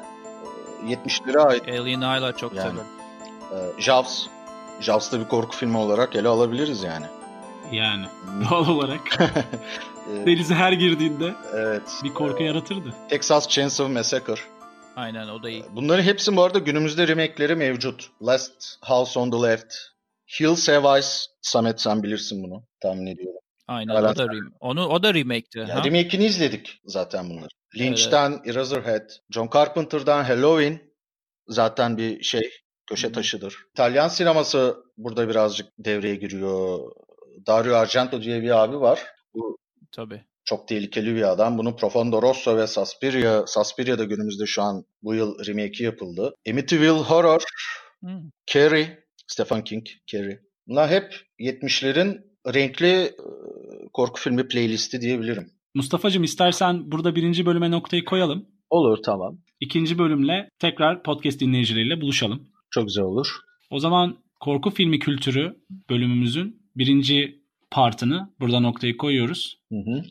70'lere 0.85 1.39
ait. 1.39 1.67
Alien 1.67 2.01
hala 2.01 2.37
çok 2.37 2.53
yani, 2.53 2.69
severim. 2.69 2.87
E, 3.77 3.81
Jaws. 3.81 4.27
Jaws 4.79 5.11
da 5.11 5.19
bir 5.19 5.27
korku 5.27 5.55
filmi 5.57 5.77
olarak 5.77 6.15
ele 6.15 6.27
alabiliriz 6.27 6.83
yani. 6.83 7.05
Yani 7.71 8.05
doğal 8.49 8.67
olarak. 8.67 9.01
Denize 10.25 10.55
her 10.55 10.71
girdiğinde 10.71 11.33
evet, 11.53 12.01
bir 12.03 12.13
korku 12.13 12.43
e, 12.43 12.45
yaratırdı. 12.45 12.93
Texas 13.09 13.49
Chainsaw 13.49 13.93
Massacre. 13.93 14.41
Aynen 14.95 15.27
o 15.27 15.43
da 15.43 15.49
iyi. 15.49 15.63
Bunların 15.71 16.03
hepsi 16.03 16.35
bu 16.35 16.43
arada 16.43 16.59
günümüzde 16.59 17.07
remake'leri 17.07 17.55
mevcut. 17.55 18.09
Last 18.25 18.77
House 18.81 19.19
on 19.19 19.31
the 19.31 19.37
Left. 19.37 19.75
Hills 20.39 20.67
Have 20.67 20.95
Eyes. 20.95 21.27
Samet 21.41 21.81
sen 21.81 22.03
bilirsin 22.03 22.43
bunu 22.43 22.63
tahmin 22.81 23.05
ediyorum. 23.05 23.38
Aynen 23.69 23.95
Hala 23.95 24.11
o 24.11 24.15
da, 24.15 24.27
onu, 24.59 24.87
o 24.87 25.03
da 25.03 25.13
remake'ti. 25.13 25.59
Yani 25.59 25.85
remake'ini 25.85 26.25
izledik 26.25 26.81
zaten 26.85 27.29
bunları. 27.29 27.49
Lynch'ten 27.77 28.31
evet. 28.31 28.47
Eraserhead, 28.47 29.09
John 29.29 29.49
Carpenter'dan 29.53 30.23
Halloween 30.23 30.79
zaten 31.47 31.97
bir 31.97 32.23
şey 32.23 32.51
köşe 32.87 33.11
taşıdır. 33.11 33.55
İtalyan 33.69 34.07
sineması 34.07 34.77
burada 34.97 35.29
birazcık 35.29 35.67
devreye 35.79 36.15
giriyor. 36.15 36.79
Dario 37.47 37.75
Argento 37.75 38.21
diye 38.21 38.41
bir 38.41 38.63
abi 38.63 38.79
var. 38.79 39.05
Bu 39.33 39.57
Tabii. 39.91 40.23
Çok 40.45 40.67
tehlikeli 40.67 41.15
bir 41.15 41.31
adam. 41.31 41.57
Bunun 41.57 41.75
Profondo 41.75 42.21
Rosso 42.21 42.57
ve 42.57 42.67
Suspiria, 42.67 43.47
Suspiria'da 43.47 44.03
günümüzde 44.03 44.45
şu 44.45 44.61
an 44.61 44.85
bu 45.03 45.15
yıl 45.15 45.45
remake'i 45.47 45.83
yapıldı. 45.83 46.35
Amityville 46.49 46.89
Horror, 46.89 47.43
hmm. 47.99 48.29
Carrie, 48.47 49.03
Stephen 49.27 49.63
King, 49.63 49.87
Carrie. 50.07 50.39
Bunlar 50.67 50.89
hep 50.89 51.15
70'lerin 51.39 52.28
renkli 52.47 53.11
korku 53.93 54.21
filmi 54.21 54.47
playlisti 54.47 55.01
diyebilirim. 55.01 55.51
Mustafa'cığım 55.75 56.23
istersen 56.23 56.91
burada 56.91 57.15
birinci 57.15 57.45
bölüme 57.45 57.71
noktayı 57.71 58.05
koyalım. 58.05 58.45
Olur 58.69 58.97
tamam. 59.05 59.37
İkinci 59.59 59.97
bölümle 59.97 60.49
tekrar 60.59 61.03
podcast 61.03 61.39
dinleyicileriyle 61.39 62.01
buluşalım. 62.01 62.47
Çok 62.71 62.87
güzel 62.87 63.03
olur. 63.03 63.27
O 63.69 63.79
zaman 63.79 64.17
korku 64.39 64.69
filmi 64.69 64.99
kültürü 64.99 65.55
bölümümüzün 65.89 66.61
birinci 66.75 67.39
partını 67.71 68.29
burada 68.39 68.59
noktayı 68.59 68.97
koyuyoruz. 68.97 69.57
Hı 69.69 69.75
hı. 69.75 70.03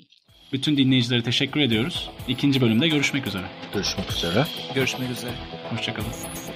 Bütün 0.52 0.76
dinleyicilere 0.76 1.22
teşekkür 1.22 1.60
ediyoruz. 1.60 2.10
İkinci 2.28 2.60
bölümde 2.60 2.88
görüşmek 2.88 3.26
üzere. 3.26 3.46
Görüşmek 3.74 4.10
üzere. 4.10 4.44
Görüşmek 4.74 5.10
üzere. 5.10 5.32
Hoşçakalın. 5.70 6.47